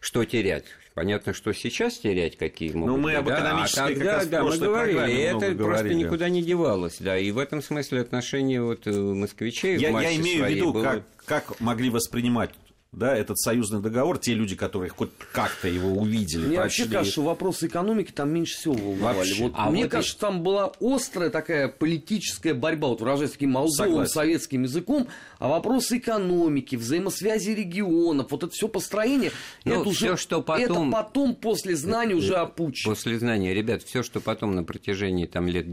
что 0.00 0.24
терять? 0.24 0.64
Понятно, 0.94 1.32
что 1.32 1.52
сейчас 1.52 1.98
терять 1.98 2.36
какие 2.36 2.72
могут 2.72 2.88
Но 2.88 2.96
мы 2.96 3.14
об 3.14 3.26
да? 3.26 3.34
экономической 3.36 3.78
а 3.80 3.86
как 3.88 3.94
тогда, 3.94 4.20
в 4.20 4.28
да, 4.28 4.42
мы 4.44 4.58
говорили, 4.58 5.12
и 5.12 5.18
это 5.20 5.36
много 5.36 5.56
просто 5.64 5.84
говорили. 5.84 5.94
никуда 5.94 6.28
не 6.28 6.42
девалось, 6.42 6.96
да, 6.98 7.16
и 7.16 7.30
в 7.30 7.38
этом 7.38 7.62
смысле 7.62 8.00
отношение 8.00 8.62
вот 8.62 8.86
э, 8.86 8.92
москвичей 8.92 9.76
в 9.76 9.80
Я, 9.80 9.92
массе 9.92 10.14
я 10.14 10.20
имею 10.20 10.44
в 10.44 10.48
виду, 10.48 10.72
было- 10.72 10.82
как, 10.82 11.02
как 11.24 11.60
могли 11.60 11.90
воспринимать 11.90 12.50
да, 12.92 13.16
этот 13.16 13.38
союзный 13.38 13.80
договор, 13.80 14.18
те 14.18 14.34
люди, 14.34 14.56
которые 14.56 14.90
хоть 14.90 15.10
как-то 15.32 15.68
его 15.68 15.90
увидели, 15.90 16.46
Мне 16.46 16.56
вообще 16.58 16.86
кажется, 16.86 17.12
что 17.12 17.22
вопросы 17.22 17.68
экономики 17.68 18.10
там 18.10 18.30
меньше 18.32 18.56
всего 18.58 18.74
волновали. 18.74 19.18
Вообще. 19.18 19.42
Вот 19.44 19.52
А 19.54 19.70
мне 19.70 19.84
вот 19.84 19.92
кажется, 19.92 20.18
там 20.18 20.42
была 20.42 20.72
острая 20.80 21.30
такая 21.30 21.68
политическая 21.68 22.52
борьба, 22.52 22.88
вот 22.88 23.00
выражаясь 23.00 23.30
таким 23.30 23.50
молдовым 23.52 23.90
Согласен. 23.92 24.12
советским 24.12 24.62
языком, 24.64 25.06
а 25.38 25.48
вопросы 25.48 25.98
экономики, 25.98 26.74
взаимосвязи 26.76 27.50
регионов, 27.50 28.30
вот 28.32 28.42
это 28.42 28.52
все 28.52 28.66
построение, 28.66 29.30
Ну, 29.64 29.72
это 29.82 29.90
всё, 29.90 30.12
уже 30.14 30.16
что 30.16 30.42
потом- 30.42 30.88
это 30.88 30.96
потом 30.96 31.34
после 31.36 31.76
знаний 31.76 32.14
уже 32.14 32.34
опучено. 32.36 32.92
После 32.94 33.18
знания, 33.18 33.54
ребят, 33.54 33.82
все, 33.84 34.02
что 34.02 34.20
потом 34.20 34.56
на 34.56 34.64
протяжении 34.64 35.26
там, 35.26 35.46
лет 35.46 35.70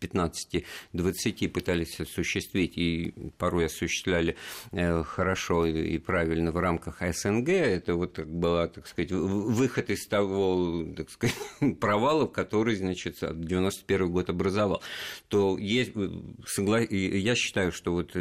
15-20 0.00 1.48
пытались 1.48 2.00
осуществить 2.00 2.76
и 2.76 3.14
порой 3.38 3.66
осуществляли 3.66 4.36
э, 4.72 5.02
хорошо 5.04 5.66
и 5.66 5.98
правильно 5.98 6.52
в 6.52 6.58
рамках 6.58 7.00
СНГ, 7.00 7.48
это 7.48 7.94
вот 7.94 8.18
была, 8.18 8.68
так 8.68 8.86
сказать, 8.86 9.12
выход 9.12 9.90
из 9.90 10.06
того, 10.06 10.84
так 10.96 11.10
сказать, 11.10 11.36
провала, 11.80 12.26
который, 12.26 12.76
значит, 12.76 13.18
91 13.20 14.10
год 14.10 14.30
образовал, 14.30 14.82
то 15.28 15.58
есть, 15.58 15.92
э, 15.94 16.10
согла- 16.56 16.86
я 16.90 17.34
считаю, 17.34 17.72
что 17.72 17.92
вот 17.92 18.14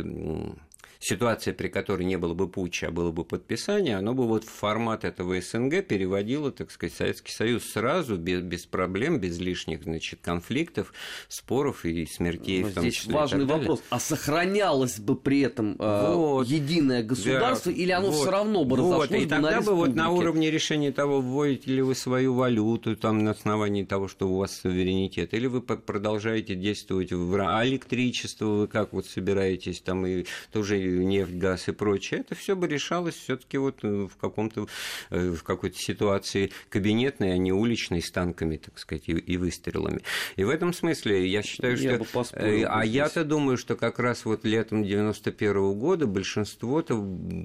ситуация, 0.99 1.53
при 1.53 1.69
которой 1.69 2.03
не 2.03 2.17
было 2.17 2.33
бы 2.33 2.47
путча, 2.47 2.88
а 2.88 2.91
было 2.91 3.12
бы 3.12 3.23
подписание, 3.23 3.95
оно 3.97 4.13
бы 4.13 4.27
вот 4.27 4.43
в 4.43 4.49
формат 4.49 5.05
этого 5.05 5.39
СНГ 5.39 5.85
переводило, 5.88 6.51
так 6.51 6.71
сказать, 6.71 6.93
Советский 6.93 7.31
Союз 7.31 7.63
сразу, 7.71 8.17
без, 8.17 8.41
без 8.41 8.65
проблем, 8.65 9.19
без 9.19 9.39
лишних, 9.39 9.83
значит, 9.83 10.19
конфликтов, 10.21 10.93
споров 11.29 11.85
и 11.85 12.05
смертей. 12.05 12.63
Но 12.63 12.67
в 12.67 12.73
том 12.73 12.83
здесь 12.83 12.95
числе, 12.95 13.13
важный 13.13 13.45
вопрос, 13.45 13.81
а 13.89 13.99
сохранялось 13.99 14.99
бы 14.99 15.15
при 15.15 15.39
этом 15.41 15.77
э, 15.79 16.13
Вот. 16.13 16.47
единое 16.47 17.01
государство, 17.01 17.71
Да, 17.71 17.77
или 17.77 17.91
оно 17.91 18.12
вот, 18.12 18.15
все 18.19 18.31
равно 18.31 18.65
бы 18.65 18.75
вот, 18.75 18.85
разошлось 18.85 19.21
и 19.21 19.23
бы 19.23 19.29
тогда 19.29 19.51
на 19.51 19.62
бы 19.62 19.75
вот 19.75 19.95
на 19.95 20.09
уровне 20.09 20.51
решения 20.51 20.91
того, 20.91 21.21
вводите 21.21 21.71
ли 21.71 21.81
вы 21.81 21.95
свою 21.95 22.33
валюту 22.33 22.97
там 22.97 23.23
на 23.23 23.31
основании 23.31 23.83
того, 23.83 24.09
что 24.09 24.27
у 24.27 24.38
вас 24.38 24.53
суверенитет, 24.53 25.33
или 25.33 25.47
вы 25.47 25.62
продолжаете 25.62 26.55
действовать 26.55 27.13
в 27.13 27.39
а 27.39 27.65
электричество 27.65 28.45
вы 28.45 28.67
как 28.67 28.91
вот 28.91 29.05
собираетесь 29.05 29.79
там 29.79 30.05
и 30.05 30.25
тоже 30.51 30.88
нефть, 30.89 31.34
газ 31.34 31.67
и 31.67 31.71
прочее, 31.71 32.21
это 32.21 32.36
все 32.36 32.56
бы 32.56 32.67
решалось 32.67 33.15
все-таки 33.15 33.58
вот 33.58 33.80
э, 33.84 34.08
в 34.08 34.17
каком-то 34.17 34.67
э, 35.10 35.30
в 35.32 35.43
какой-то 35.43 35.78
ситуации 35.78 36.52
кабинетной, 36.69 37.34
а 37.34 37.38
не 37.38 37.52
уличной 37.52 38.02
с 38.02 38.12
танками, 38.12 38.58
так 38.58 38.78
сказать, 38.80 39.08
и, 39.08 39.13
и 39.13 39.38
выстрелами. 39.38 40.02
И 40.36 40.43
в 40.43 40.49
этом 40.49 40.73
смысле 40.73 41.28
я 41.28 41.41
считаю, 41.41 41.78
Я 41.78 41.91
что 41.91 41.99
бы 41.99 42.06
поспорил 42.06 42.63
э, 42.63 42.65
а 42.65 42.86
я-то 42.86 43.23
думаю, 43.23 43.58
что 43.58 43.75
как 43.75 43.99
раз 43.99 44.25
вот 44.25 44.45
летом 44.45 44.84
91 44.84 45.73
года 45.78 46.08
большинство-то 46.08 46.95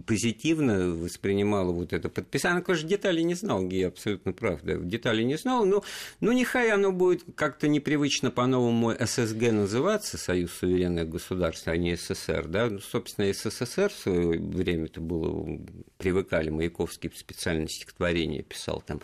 позитивно 0.07 0.91
воспринимало 0.91 1.73
вот 1.73 1.93
это 1.93 2.09
подписание. 2.09 2.59
Я, 2.59 2.65
конечно, 2.65 2.89
детали 2.89 3.21
не 3.23 3.35
знал, 3.35 3.65
Гия 3.65 3.89
абсолютно 3.89 4.33
прав, 4.33 4.61
да, 4.63 4.77
детали 4.77 5.23
не 5.23 5.37
знал, 5.37 5.65
но, 5.65 5.85
ну, 6.21 6.33
нехай 6.33 6.71
оно 6.71 6.93
будет 6.93 7.25
как-то 7.35 7.69
непривычно 7.69 8.31
по-новому 8.31 8.93
ССГ 8.99 9.53
называться, 9.53 10.19
Союз 10.19 10.53
суверенных 10.53 11.09
государств, 11.09 11.69
а 11.69 11.77
не 11.77 11.97
СССР, 11.97 12.47
да, 12.49 12.69
ну, 12.71 12.81
собственно, 12.81 13.33
СССР 13.35 13.91
в 13.91 13.97
свое 13.97 14.41
время 14.41 14.87
это 14.87 15.01
было, 15.01 15.61
привыкали, 15.99 16.51
Маяковский 16.51 17.11
специально 17.15 17.69
стихотворение 17.69 18.43
писал 18.43 18.83
там, 18.87 19.01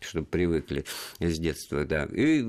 чтобы 0.00 0.26
привыкли 0.26 0.84
с 1.20 1.38
детства, 1.38 1.84
да, 1.84 2.04
и 2.04 2.44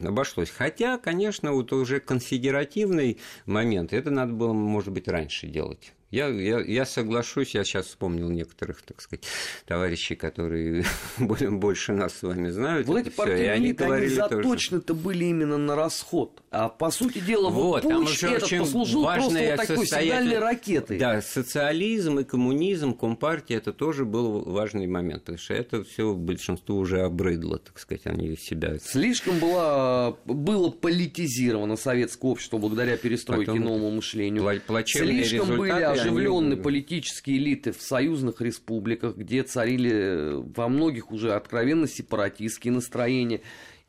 обошлось. 0.00 0.50
Хотя, 0.50 0.98
конечно, 0.98 1.52
вот 1.52 1.72
уже 1.72 2.00
конфедеративный 2.00 3.18
момент, 3.46 3.92
это 3.92 4.10
надо 4.10 4.32
было, 4.32 4.52
может 4.52 4.92
быть, 4.92 5.08
раньше 5.08 5.46
делать. 5.46 5.92
Я, 6.14 6.28
я, 6.28 6.60
я 6.60 6.86
соглашусь, 6.86 7.56
я 7.56 7.64
сейчас 7.64 7.86
вспомнил 7.86 8.28
некоторых, 8.28 8.82
так 8.82 9.00
сказать, 9.00 9.24
товарищей, 9.66 10.14
которые 10.14 10.84
больше 11.18 11.92
нас 11.92 12.18
с 12.18 12.22
вами 12.22 12.50
знают. 12.50 12.86
Вот 12.86 12.98
эти 12.98 13.08
всё, 13.08 13.14
и 13.14 13.16
партийные 13.16 13.52
они 13.52 13.64
они 13.64 13.72
говорили 13.72 14.14
тоже. 14.14 14.36
заточены-то 14.36 14.94
были 14.94 15.24
именно 15.24 15.58
на 15.58 15.74
расход. 15.74 16.40
А 16.52 16.68
по 16.68 16.92
сути 16.92 17.18
дела, 17.18 17.50
вот, 17.50 17.82
путч 17.82 18.22
уже 18.22 18.28
этот 18.28 18.58
послужил 18.58 19.02
просто 19.04 19.40
вот 19.40 19.56
такой 19.56 19.86
сигнальной 19.88 20.38
ракетой. 20.38 20.98
Да, 20.98 21.20
социализм 21.20 22.20
и 22.20 22.24
коммунизм, 22.24 22.94
компартия, 22.94 23.56
это 23.56 23.72
тоже 23.72 24.04
был 24.04 24.44
важный 24.44 24.86
момент, 24.86 25.22
потому 25.22 25.38
что 25.38 25.54
это 25.54 25.82
все 25.82 26.14
большинству 26.14 26.76
уже 26.76 27.00
обрыдло, 27.00 27.58
так 27.58 27.76
сказать, 27.80 28.06
они 28.06 28.36
себя... 28.36 28.78
Слишком 28.78 29.40
была, 29.40 30.16
было 30.26 30.70
политизировано 30.70 31.76
советское 31.76 32.30
общество 32.30 32.58
благодаря 32.58 32.96
перестройке 32.96 33.46
Потом 33.46 33.64
новому 33.64 33.90
мышлению. 33.90 34.44
пла- 34.44 34.60
плачевные 34.60 35.24
Слишком 35.24 35.56
были 35.56 36.03
оживленные 36.10 36.56
политические 36.56 37.38
элиты 37.38 37.72
в 37.72 37.80
союзных 37.82 38.40
республиках, 38.40 39.16
где 39.16 39.42
царили 39.42 39.92
э, 39.92 40.42
во 40.54 40.68
многих 40.68 41.10
уже 41.10 41.34
откровенно 41.34 41.86
сепаратистские 41.86 42.72
настроения. 42.72 43.40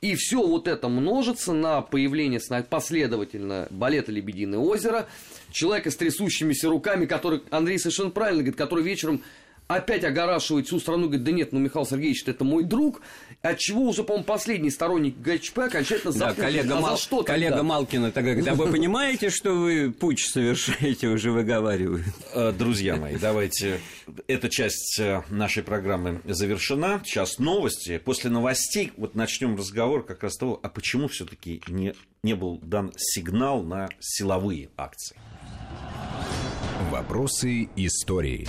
И 0.02 0.16
все 0.16 0.46
вот 0.46 0.68
это 0.68 0.88
множится 0.88 1.54
на 1.54 1.82
появление 1.82 2.40
последовательно 2.70 3.68
балета 3.72 4.12
«Лебединое 4.12 4.60
озеро», 4.60 5.08
человека 5.52 5.90
с 5.90 5.96
трясущимися 5.96 6.70
руками, 6.70 7.06
который, 7.06 7.42
Андрей 7.50 7.80
совершенно 7.80 8.12
правильно 8.12 8.44
говорит, 8.44 8.58
который 8.58 8.84
вечером 8.84 9.22
опять 9.68 10.04
огорашивает 10.04 10.68
всю 10.68 10.80
страну, 10.80 11.04
говорит, 11.08 11.24
да 11.24 11.32
нет, 11.32 11.52
ну 11.52 11.60
Михаил 11.60 11.86
Сергеевич, 11.86 12.24
это 12.28 12.44
мой 12.44 12.64
друг, 12.64 13.02
от 13.42 13.58
чего 13.58 13.82
уже, 13.84 14.04
по-моему, 14.04 14.24
последний 14.26 14.70
сторонник 14.70 15.18
ГЧП 15.20 15.60
окончательно 15.60 16.14
Да, 16.14 16.20
запутался. 16.20 16.42
коллега, 16.42 16.78
а 16.78 16.82
Мал- 16.82 16.98
за 16.98 17.02
что 17.04 17.24
коллега 17.24 17.50
тогда? 17.52 17.64
Малкина 17.64 18.12
тогда 18.12 18.32
говорит, 18.32 18.48
а 18.48 18.56
вы 18.56 18.72
понимаете, 18.72 19.30
что 19.30 19.52
вы 19.54 19.92
путь 19.92 20.20
совершаете, 20.20 21.08
уже 21.08 21.32
выговаривают. 21.32 22.06
Э, 22.34 22.52
Друзья 22.52 22.96
мои, 22.96 23.16
давайте. 23.18 23.80
Эта 24.28 24.50
часть 24.50 25.00
э, 25.00 25.24
нашей 25.30 25.64
программы 25.64 26.22
завершена. 26.26 27.02
Сейчас 27.04 27.40
новости. 27.40 27.98
После 27.98 28.30
новостей 28.30 28.92
вот 28.98 29.16
начнем 29.16 29.56
разговор 29.56 30.06
как 30.06 30.24
раз 30.24 30.38
того, 30.38 30.60
а 30.62 30.70
почему 30.70 31.08
все-таки 31.08 31.62
не, 31.68 31.94
не 32.24 32.36
был 32.36 32.60
дан 32.62 32.92
сигнал 32.98 33.64
на 33.64 33.90
силовые 34.00 34.70
акции. 34.78 35.16
Вопросы 36.92 37.70
истории. 37.76 38.48